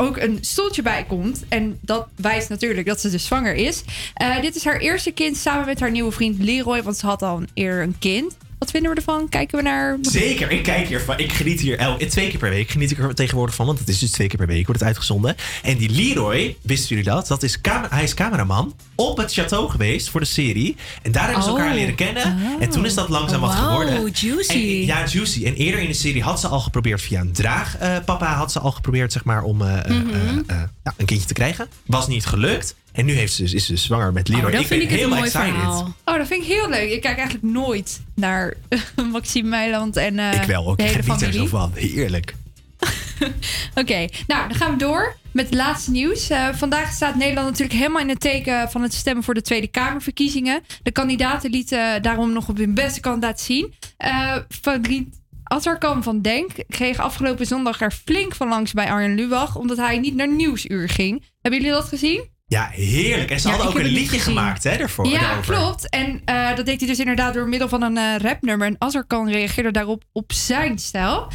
[0.00, 1.44] ook een stoeltje bij komt.
[1.48, 3.82] En dat wijst natuurlijk dat ze dus zwanger is.
[4.14, 6.82] Eh, dit is haar eerste kind samen met haar nieuwe vriend Leroy.
[6.82, 8.36] Want ze had al een- eerder een kind.
[8.58, 9.28] Wat vinden we ervan?
[9.28, 9.98] Kijken we naar...
[10.02, 11.18] Zeker, ik kijk hiervan.
[11.18, 12.70] Ik geniet hier el- twee keer per week.
[12.70, 14.88] Geniet ik er tegenwoordig van, want het is dus twee keer per week wordt het
[14.88, 15.36] uitgezonden.
[15.62, 17.26] En die Leroy, wisten jullie dat?
[17.26, 17.58] dat is
[17.90, 20.76] hij is cameraman op het château geweest voor de serie.
[21.02, 21.74] En daar hebben ze elkaar Oh.
[21.74, 22.38] leren kennen.
[22.60, 24.10] En toen is dat langzaam wat Wauw, geworden.
[24.14, 24.52] juicy.
[24.52, 25.44] En, ja, juicy.
[25.44, 28.72] En eerder in de serie had ze al geprobeerd via een draagpapa had ze al
[28.72, 30.14] geprobeerd zeg maar om eh, eh, Mhm.
[30.14, 31.68] eh, eh, ja, een kindje te krijgen.
[31.86, 32.74] Was niet gelukt.
[32.98, 34.44] En nu heeft ze, dus- is ze zwanger met Leroy.
[34.44, 35.48] Oh, dat ik vind ik heel mooi excited.
[35.48, 35.94] verhaal.
[36.04, 36.90] Oh, dat vind ik heel leuk.
[36.90, 38.54] Ik kijk eigenlijk nooit naar
[39.12, 40.80] Maxime Meiland en eh Ik wel ook.
[40.80, 41.72] Ik geniet er zo van.
[41.74, 42.34] Heerlijk.
[43.74, 46.30] Oké, nou dan gaan we door met het laatste nieuws.
[46.30, 49.68] Eh, vandaag staat Nederland natuurlijk helemaal in het teken van het stemmen voor de Tweede
[49.68, 50.62] Kamerverkiezingen.
[50.82, 53.74] De kandidaten lieten daarom nog op hun beste laten zien.
[53.96, 59.56] Eh vriend Azarkan van Denk kreeg afgelopen zondag er flink van langs bij Arjen Lubach,
[59.56, 61.24] omdat hij niet naar Nieuwsuur ging.
[61.40, 62.36] Hebben jullie dat gezien?
[62.48, 63.30] Ja, heerlijk.
[63.30, 64.20] En ze Ja, hadden ook een liedje gezien.
[64.20, 65.06] gemaakt hè, daarvoor.
[65.06, 65.54] Ja, daarover.
[65.54, 65.88] klopt.
[65.88, 68.66] En eh, dat deed hij dus inderdaad door middel van een eh, rapnummer.
[68.66, 71.28] En Azarkan reageerde daarop op zijn stijl.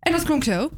[0.00, 0.70] En dat klonk zo.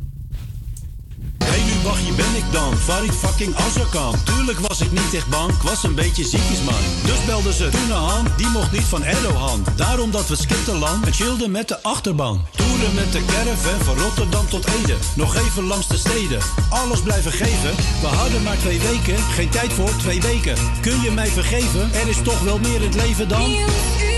[1.51, 4.15] Hey nu wacht, hier ben ik dan, Farid fucking Azarkan.
[4.25, 6.83] Tuurlijk was ik niet echt bang, ik was een beetje ziekjes man.
[7.05, 9.65] Dus belden ze toen Han, die mocht niet van Erdogan.
[9.77, 12.47] Daarom dat we skipten land en chillden met de achterban.
[12.57, 14.97] Toeren met de caravan van Rotterdam tot Ede.
[15.17, 16.39] Nog even langs de steden,
[16.69, 17.75] alles blijven geven.
[18.01, 20.57] We hadden maar twee weken, geen tijd voor twee weken.
[20.81, 24.14] Kun je mij vergeven, er is toch wel meer in het leven dan...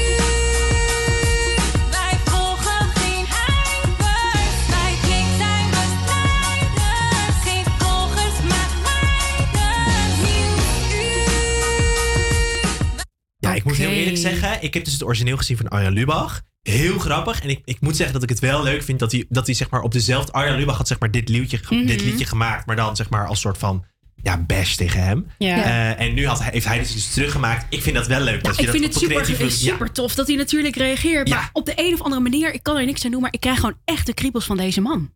[13.39, 16.43] Ja, ik moet heel eerlijk zeggen, ik heb dus het origineel gezien van Arjan Lubach.
[16.63, 17.41] Heel grappig.
[17.43, 19.55] En ik, ik moet zeggen dat ik het wel leuk vind dat hij, dat hij
[19.55, 20.33] zeg maar op dezelfde...
[20.33, 21.87] Arjan Lubach had zeg maar dit liedje, ge- Mhm.
[21.87, 23.85] dit liedje gemaakt, maar dan zeg maar als soort van...
[24.23, 25.27] Ja, bash tegen hem.
[25.39, 25.65] Ja.
[25.97, 27.67] Eh, en nu had, hij- heeft hij dit dus teruggemaakt.
[27.75, 28.45] Ik vind dat wel leuk.
[28.45, 29.73] dat je ik dat vind op het een super, creatieve- ja.
[29.73, 31.29] super tof dat hij natuurlijk reageert.
[31.29, 33.41] Maar op de een of andere manier, ik kan er niks aan doen, maar ik
[33.41, 35.11] krijg gewoon echt de kriebels van deze man.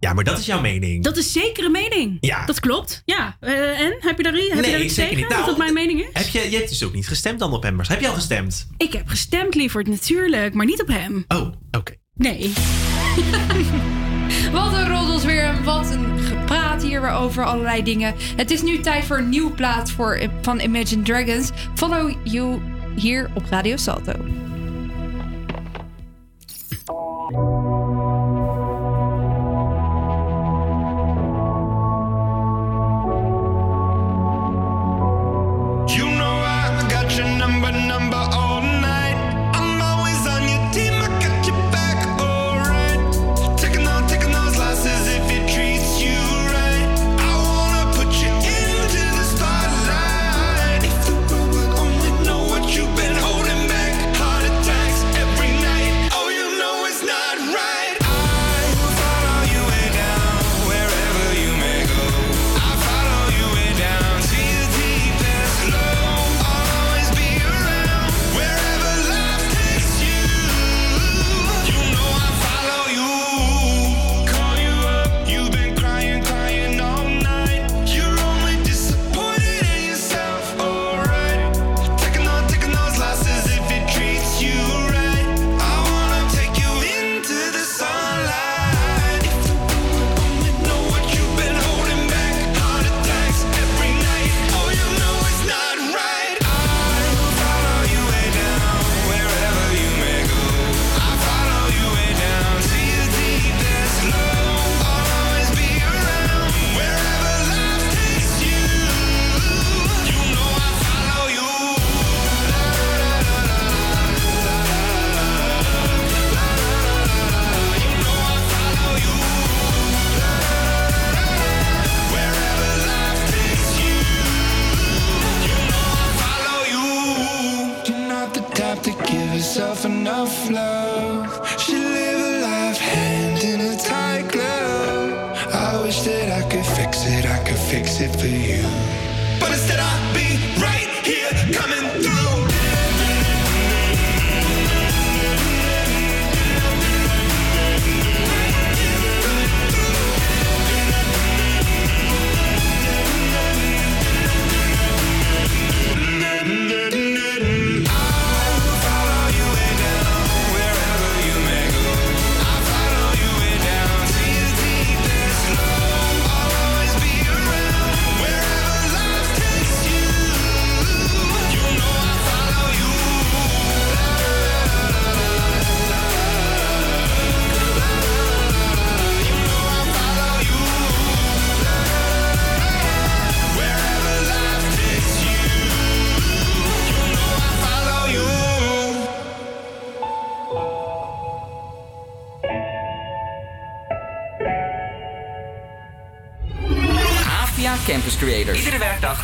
[0.00, 1.04] Ja, maar dat is jouw mening.
[1.04, 2.16] Dat is zeker een mening.
[2.20, 2.46] Ja.
[2.46, 3.02] Dat klopt.
[3.04, 3.36] Ja.
[3.40, 3.96] Eh, en?
[3.98, 6.08] Heb je daar, heb nee, je daar zeker dat nou, mijn mening is?
[6.12, 7.74] Heb je, je hebt dus ook niet gestemd dan op hem.
[7.74, 8.66] Maar heb je al gestemd?
[8.76, 9.88] Ik heb gestemd, lieverd.
[9.88, 10.54] Natuurlijk.
[10.54, 11.24] Maar niet op hem.
[11.28, 11.94] Oh, oké.
[12.14, 12.52] Nee.
[14.52, 18.14] Wat een roddels weer en wat een gepraat hier weer over allerlei dingen.
[18.36, 19.90] Het is nu tijd voor een nieuw plaat
[20.42, 21.50] van Imagine Dragons.
[21.74, 22.60] Follow you
[22.96, 24.39] hier op Radio Salto.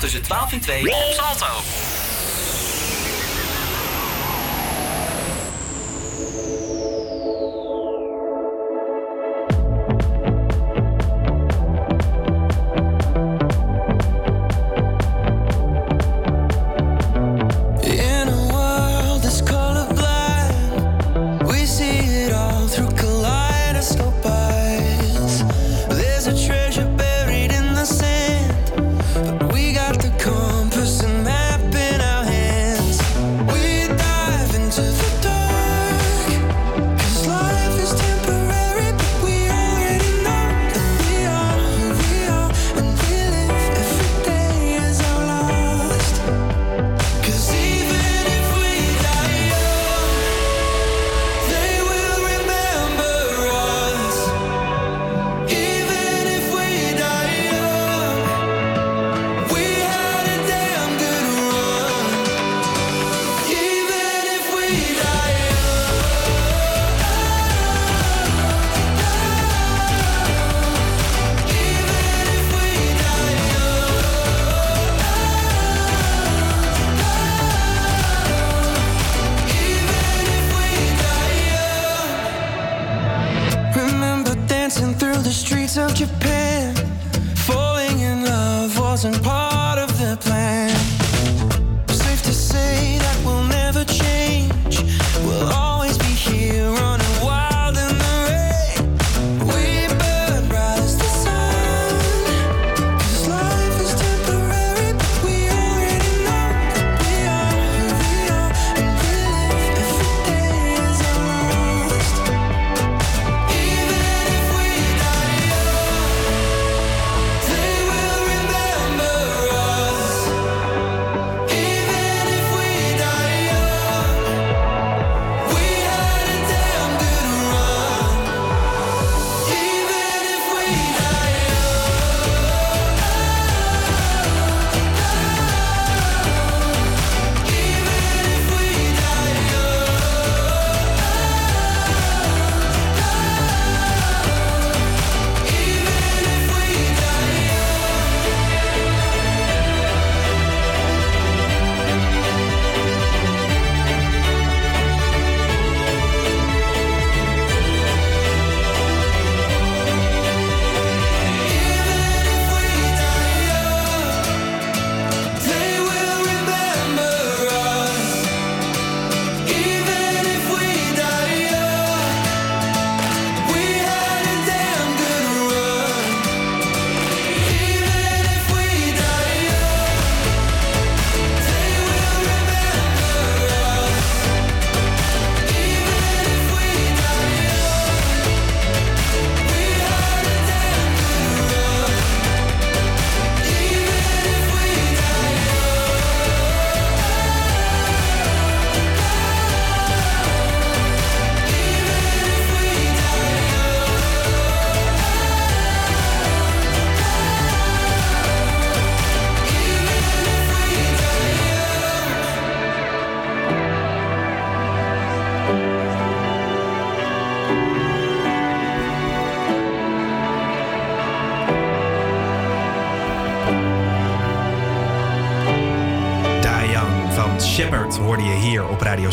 [0.07, 1.66] tussen 12 en 2 op Salto.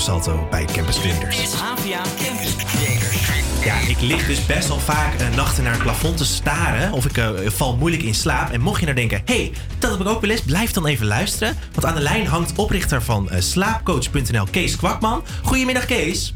[0.04, 1.54] Salto bij Campus Creators.
[1.54, 3.64] Havia Campus Creators.
[3.64, 6.92] Ja, ik lig dus best wel vaak eh, nachten naar het plafond te staren.
[6.92, 8.52] Of ik eh, val moeilijk in slaap.
[8.52, 10.42] En mocht je nou denken, hey, dat heb ik ook wel eens.
[10.42, 11.56] Blijf dan even luisteren.
[11.74, 15.24] Want aan de lijn hangt oprichter van eh, slaapcoach.nl, Kees Kwakman.
[15.44, 16.34] Goedemiddag, Kees.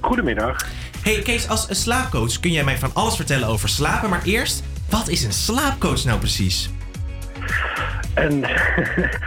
[0.00, 0.66] Goedemiddag.
[1.02, 4.10] Hey Kees, als een slaapcoach kun jij mij van alles vertellen over slapen.
[4.10, 6.70] Maar eerst, wat is een slaapcoach nou precies?
[8.14, 8.40] En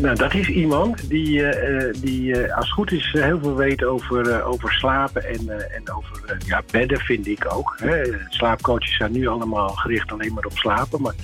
[0.00, 3.54] nou, dat is iemand die, eh, eh, die eh, als het goed is heel veel
[3.54, 7.76] weet over, over slapen en, en over ja, bedden, vind ik ook.
[7.78, 8.02] Hè.
[8.28, 11.02] Slaapcoaches zijn nu allemaal gericht alleen maar op slapen.
[11.02, 11.14] Maar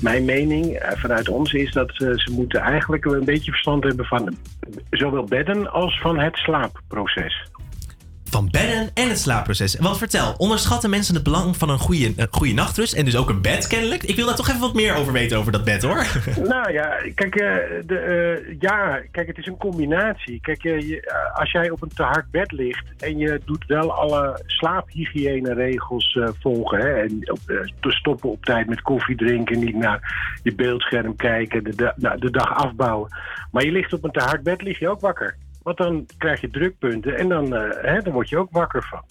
[0.00, 4.36] mijn mening vanuit ons is dat ze moeten eigenlijk een beetje verstand hebben van
[4.90, 7.49] zowel bedden als van het slaapproces.
[8.40, 9.76] Van bedden en het slaapproces.
[9.78, 12.92] Want vertel, onderschatten mensen het belang van een goede, een goede nachtrust?
[12.92, 14.02] En dus ook een bed kennelijk?
[14.02, 16.06] Ik wil daar toch even wat meer over weten over dat bed hoor.
[16.48, 17.54] Nou ja, kijk, eh,
[17.86, 20.40] de, eh, ja, kijk, het is een combinatie.
[20.40, 23.92] Kijk, eh, je, als jij op een te hard bed ligt en je doet wel
[23.92, 27.20] alle slaaphygiëne-regels eh, volgen, hè, en
[27.80, 32.18] te stoppen op tijd met koffie drinken, niet naar je beeldscherm kijken, de, da- nou,
[32.18, 33.08] de dag afbouwen.
[33.50, 35.36] Maar je ligt op een te hard bed, lig je ook wakker.
[35.62, 39.02] Want dan krijg je drukpunten en dan, eh, hè, dan word je ook wakker van.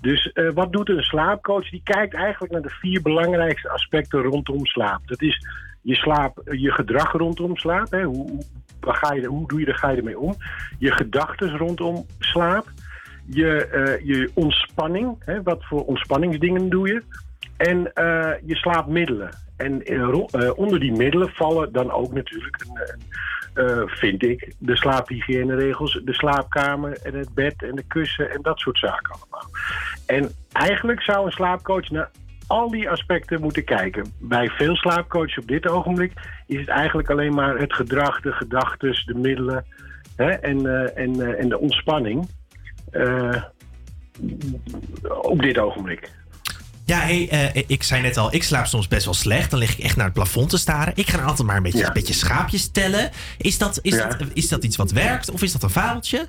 [0.00, 1.70] Dus eh, wat doet een slaapcoach?
[1.70, 5.00] Die kijkt eigenlijk naar de vier belangrijkste aspecten rondom slaap.
[5.06, 5.46] Dat is
[5.82, 7.90] je slaap, je gedrag rondom slaap.
[7.90, 8.02] Hè?
[8.02, 8.42] Hoe,
[8.80, 10.34] ga je, hoe doe je er, ga je ermee om?
[10.78, 12.66] Je gedachten rondom slaap.
[13.26, 15.16] Je, eh, je ontspanning.
[15.24, 15.42] Hè?
[15.42, 17.02] Wat voor ontspanningsdingen doe je?
[17.56, 17.78] En
[18.44, 19.30] je slaapmiddelen.
[19.56, 19.82] En
[20.56, 23.00] onder die middelen vallen dan ook natuurlijk, een,
[23.54, 28.58] eh, vind ik, de slaaphygiëneregels, de slaapkamer en het bed en de kussen en dat
[28.58, 29.50] soort zaken allemaal.
[30.06, 32.10] En eigenlijk zou een slaapcoach naar
[32.46, 34.12] al die aspecten moeten kijken.
[34.20, 36.12] Bij veel slaapcoaches op dit ogenblik
[36.46, 39.64] is het eigenlijk alleen maar het gedrag, de gedachten, de middelen
[40.16, 42.28] hè, en, eh, en, eh, en de ontspanning.
[45.22, 46.10] op dit ogenblik.
[46.92, 49.50] Ja, hey, eh, ik zei net al, ik slaap soms best wel slecht.
[49.50, 50.92] Dan lig ik echt naar het plafond te staren.
[50.96, 53.10] Ik ga altijd maar een beetje, een beetje schaapjes tellen.
[53.38, 54.08] Is dat, is, Ja.
[54.08, 56.26] dat, is dat iets wat werkt of is dat een fabeltje?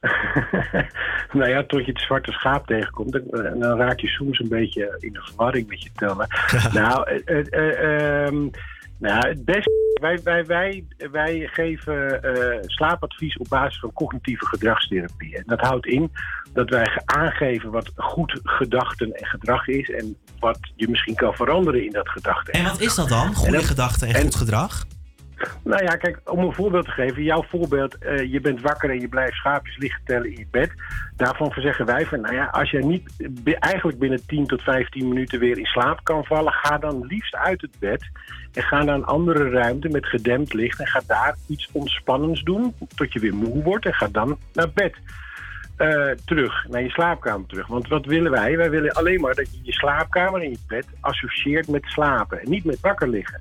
[1.38, 4.48] nou ja, tot je het zwarte schaap tegenkomt, dan, eh, dan raak je soms een
[4.48, 6.26] beetje in de verwarring met je tellen.
[6.80, 8.48] nou, eh, eh, eh, ehm,
[9.02, 9.70] nou, het beste.
[10.00, 15.36] Wij, wij, wij, wij geven eh, slaapadvies op basis van cognitieve gedragstherapie.
[15.36, 16.12] En dat houdt in
[16.52, 19.90] dat wij ge- aangeven wat goed gedachten en gedrag is.
[19.90, 22.50] En wat je misschien kan veranderen in dat gedachte.
[22.52, 23.34] En wat is dat dan?
[23.34, 24.84] Goede gedachten en, goed gedrag?
[25.62, 27.22] Nou ja, kijk, om een voorbeeld te geven.
[27.22, 30.70] Jouw voorbeeld, eh, je bent wakker en je blijft schaapjes liggen tellen in je bed.
[31.16, 33.10] Daarvan zeggen wij van, nou ja, als jij niet
[33.58, 37.60] eigenlijk binnen 10 tot 15 minuten weer in slaap kan vallen, ga dan liefst uit
[37.60, 38.10] het bed
[38.52, 42.74] en ga naar een andere ruimte met gedempt licht en ga daar iets ontspannends doen
[42.94, 44.94] tot je weer moe wordt en ga dan naar bed.
[45.76, 47.66] Eh, terug, naar je slaapkamer terug.
[47.66, 48.56] Want wat willen wij?
[48.56, 52.50] Wij willen alleen maar dat je je slaapkamer en je bed associeert met slapen en
[52.50, 53.40] niet met wakker liggen.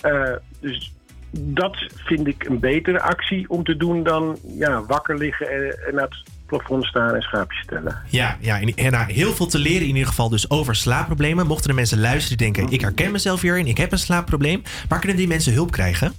[0.00, 0.94] Eh, dus
[1.32, 5.94] dat vind ik een betere actie om te doen dan ja, wakker liggen en, en
[5.94, 7.96] naar het plafond staan en schaapjes tellen.
[8.06, 11.46] Ja, ja en, en nou, heel veel te leren in ieder geval dus over slaapproblemen.
[11.46, 14.62] Mochten de mensen luisteren die denken, ik herken mezelf hierin, ik heb een slaapprobleem.
[14.88, 16.12] Waar kunnen die mensen hulp krijgen?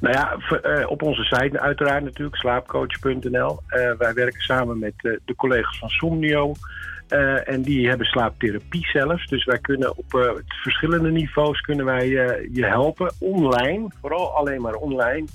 [0.00, 3.60] Nou ja, eh, op onze site uiteraard natuurlijk, slaapcoach.nl.
[3.66, 6.54] Eh, wij werken samen met eh, de collega's van Somnio.
[7.12, 9.26] Eh, en die hebben slaaptherapie zelfs.
[9.26, 14.60] Dus wij kunnen op eh, verschillende niveaus kunnen wij eh, je helpen online, vooral alleen
[14.60, 15.26] maar online,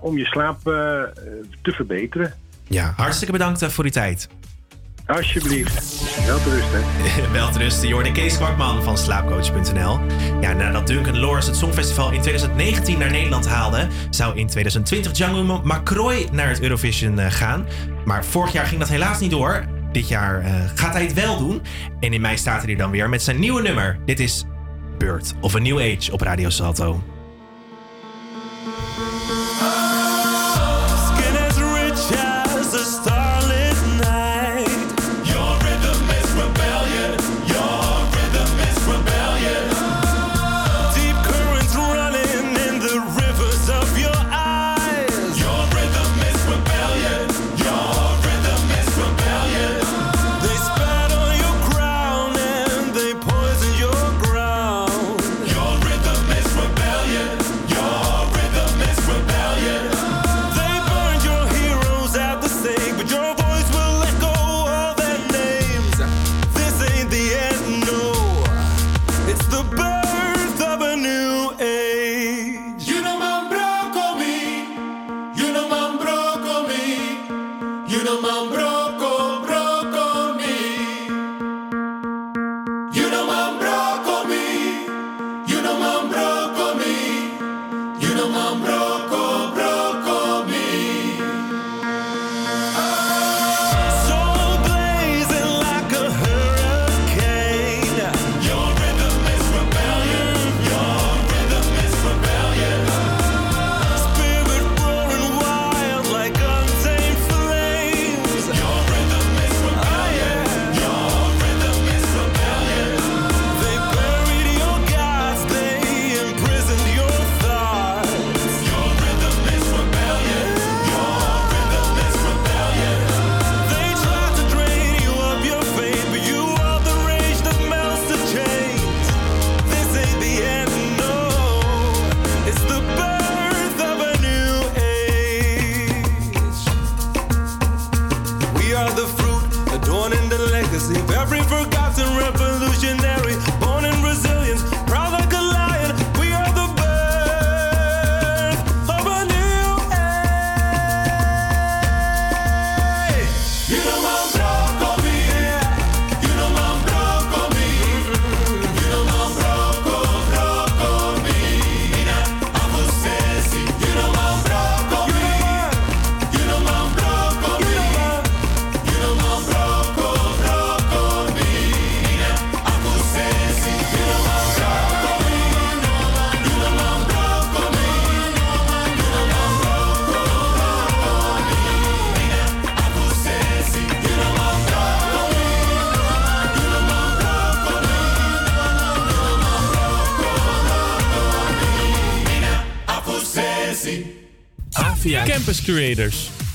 [0.00, 2.32] om je slaap te verbeteren.
[2.68, 4.28] Ja, hartstikke bedankt voor die tijd.
[5.06, 6.26] Alsjeblieft.
[6.26, 7.32] Wel te rusten.
[7.38, 9.98] Wel te rusten, je hoorde Kees Kwakman van slaapcoach.nl.
[10.40, 15.60] Ja, nadat Duncan Lawrence het Songfestival in 2019 naar Nederland haalde, zou in 2020 Django
[15.64, 17.66] McCroy naar het Eurovision gaan.
[18.04, 19.80] Maar vorig jaar ging dat helaas niet door.
[19.92, 21.62] Dit jaar eh, gaat hij het wel doen.
[22.00, 23.98] En in mei staat hij dan weer met zijn nieuwe nummer.
[24.04, 24.44] Dit is
[24.98, 27.11] Bird of a New Age op Radio Salto.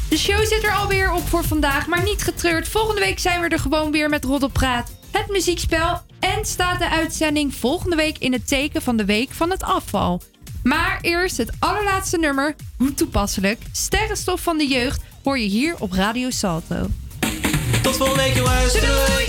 [0.09, 2.67] De show zit er alweer op voor vandaag, maar niet getreurd.
[2.67, 6.01] Volgende week zijn we er gewoon weer met Roddelpraat, het muziekspel.
[6.19, 10.21] En staat de uitzending volgende week in het teken van de Week van het Afval.
[10.63, 13.61] Maar eerst het allerlaatste nummer, hoe toepasselijk.
[13.71, 16.87] Sterrenstof van de jeugd hoor je hier op Radio Salto.
[17.81, 18.73] Tot volgende week, jongens.
[18.73, 19.26] Doei.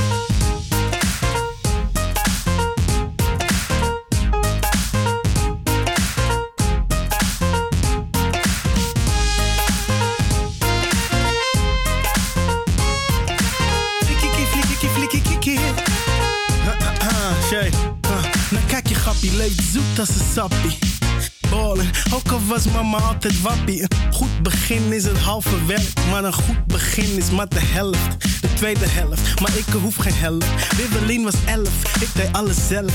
[21.51, 23.83] Ballen, ook al was mama altijd wappie.
[23.83, 28.41] Een goed begin is het halve werk, maar een goed begin is maar de helft.
[28.41, 30.77] De tweede helft, maar ik hoef geen helft.
[30.77, 32.93] Wibbelin was elf, ik deed alles zelf.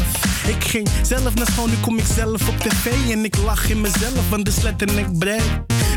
[0.48, 3.12] Ik ging zelf naar school, nu kom ik zelf op tv.
[3.12, 5.44] En ik lach in mezelf, want de sletten ik breed.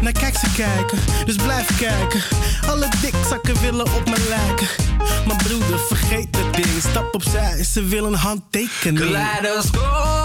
[0.03, 2.21] Nou kijk ze kijken, dus blijf kijken.
[2.69, 4.67] Alle dikzakken willen op me lijken.
[5.27, 8.99] Maar broeder, vergeet het ding, stap opzij, ze willen handtekening.
[8.99, 10.16] Kaleidoscopische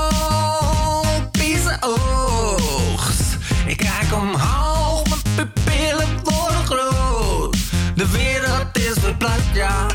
[3.65, 7.57] Ik kijk omhoog, mijn pupillen worden groot.
[7.95, 9.85] De wereld is verplaatst, ja.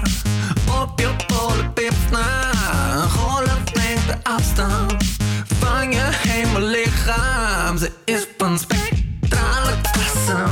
[0.83, 2.53] Op je polenpips na.
[3.09, 5.05] Golf neemt de afstand
[5.59, 7.79] van je hemellichaam.
[7.79, 10.45] Ze is van spectrale klasse.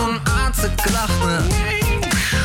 [0.00, 1.46] Onaardse krachten.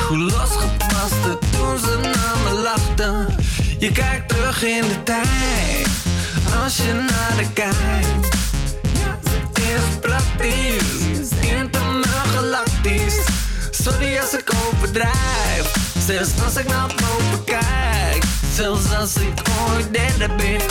[0.09, 3.35] Losgepaste toen ze naar me lachten.
[3.79, 5.66] Je kijkt terug in de tijd.
[6.67, 8.35] Als je naar de kijkt.
[9.53, 11.49] Is praktisch.
[11.49, 13.19] Intergalactisch.
[13.71, 15.71] Sorry als ik overdrijf.
[16.05, 18.23] Zelfs als ik naar boven kijk.
[18.53, 20.61] Zelfs als ik ooit derde ben.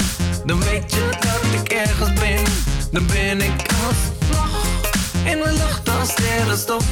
[0.45, 2.45] Dan weet je dat ik ergens ben.
[2.91, 4.65] Dan ben ik alsnog
[5.25, 6.85] in de lucht als sterrenstof.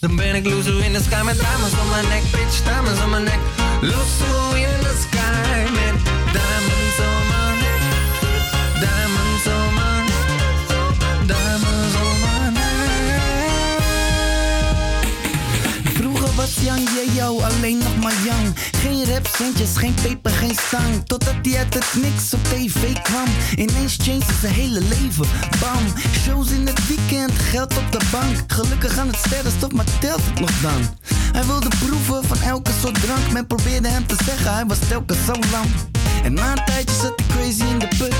[0.00, 3.10] Dan ben ik loezo in de sky met diamonds om mijn nek, bitch, diamonds om
[3.10, 3.40] mijn nek.
[3.80, 7.19] Loezo in de sky met diamonds om
[16.54, 16.80] Jan
[17.14, 18.54] jou alleen nog maar Jan.
[18.56, 21.06] Geen rapcentjes, geen peper, geen zang.
[21.06, 23.28] Totdat hij uit het niks op tv kwam.
[23.56, 25.26] Ineens changed zijn hele leven.
[25.60, 25.84] Bam,
[26.24, 28.36] shows in het weekend, geld op de bank.
[28.46, 30.82] Gelukkig aan het sterrenstof, maar telt het nog dan?
[31.32, 33.32] Hij wilde proeven van elke soort drank.
[33.32, 35.68] Men probeerde hem te zeggen, hij was telkens zo lang.
[36.24, 38.14] En na een tijdje zat hij crazy in de put.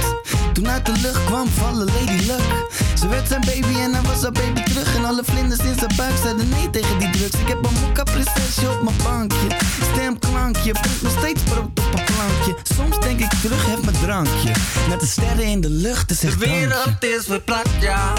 [0.53, 2.69] Toen uit de lucht kwam vallen Lady Luck.
[2.99, 4.97] Ze werd zijn baby en hij was haar baby terug.
[4.97, 7.35] En alle vlinders in zijn buik zeiden nee tegen die drugs.
[7.41, 9.47] Ik heb een mokka prinsesje op mijn bankje.
[9.93, 12.57] Stemklankje, brengt nog steeds brood op een plankje.
[12.75, 14.53] Soms denk ik terug, heb mijn drankje.
[14.89, 16.59] Met de sterren in de lucht, is De echt dankje.
[16.59, 18.13] wereld is verplakt, ja.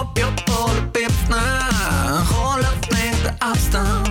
[0.00, 1.68] Op je polenpips na.
[2.24, 4.10] Golf neemt de afstand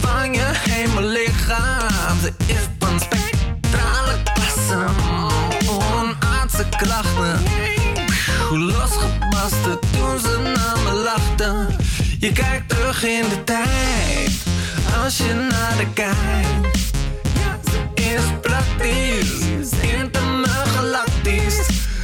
[0.00, 2.18] van je hemellichaam.
[2.22, 3.51] Ze is van spectrale
[4.72, 4.94] klasse.
[5.68, 7.42] Onaardse krachten.
[8.50, 11.76] Losgebasten toen ze naar me lachten.
[12.18, 14.30] Je kijkt terug in de tijd.
[15.04, 16.90] Als je naar de kijkt.
[17.94, 19.70] Is praktisch.
[19.80, 21.60] Intergalactisch.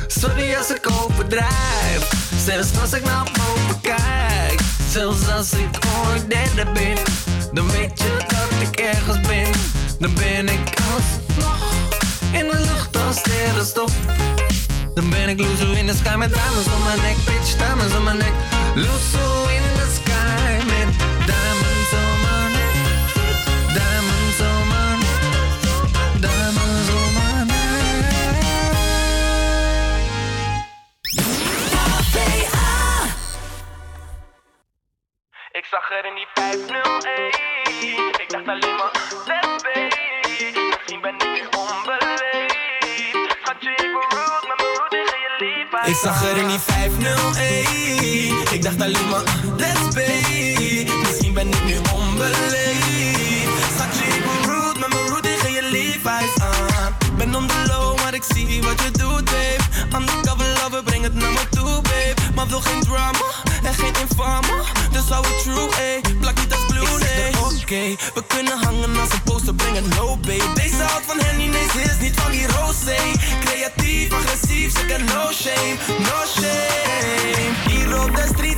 [0.07, 2.09] Sorry als ik overdrijf.
[2.45, 4.61] Zelfs als ik naar boven kijk.
[4.91, 6.97] Zelfs als ik ooit derde ben.
[7.53, 9.53] Dan weet je dat ik ergens ben.
[9.99, 11.88] Dan ben ik alsnog
[12.33, 13.93] in de lucht als sterrenstof.
[14.95, 17.17] Dan ben ik loezo in de sky met diamonds om mijn nek.
[17.25, 18.33] Bitch, diamonds om mijn nek.
[18.75, 20.91] Loezo in de sky met
[21.27, 22.75] diamonds om mijn nek.
[23.77, 25.21] Diamonds om mijn nek.
[26.21, 27.57] Diamonds om mijn nek.
[35.53, 38.21] Ik zag er in die 501.
[38.21, 39.48] Ik dacht alleen maar,
[45.89, 49.23] Ik zag er in die 501 Ik dacht alleen maar,
[49.57, 50.87] let's be.
[51.07, 53.73] Misschien ben ik nu onbeleefd.
[53.75, 56.97] Schatje, ik ben rude, met mijn rude tegen je Levi's aan.
[57.17, 59.97] Ben on the low, maar ik zie wat je doet, babe.
[59.97, 62.15] Undercover lover, breng het naar me toe, babe.
[62.35, 66.01] Maar wil geen drama en geen infame Dus hou het true, ey.
[66.21, 67.33] Plak niet als blue, nee
[67.63, 70.53] Oké, we kunnen hangen als een poster, breng het low, babe.
[70.55, 72.97] Deze houdt van Henny, nee, ze is niet van die rosé
[73.45, 77.53] Creatief, agressief, ze kent no shame, no shame.
[77.69, 78.49] Hier op de street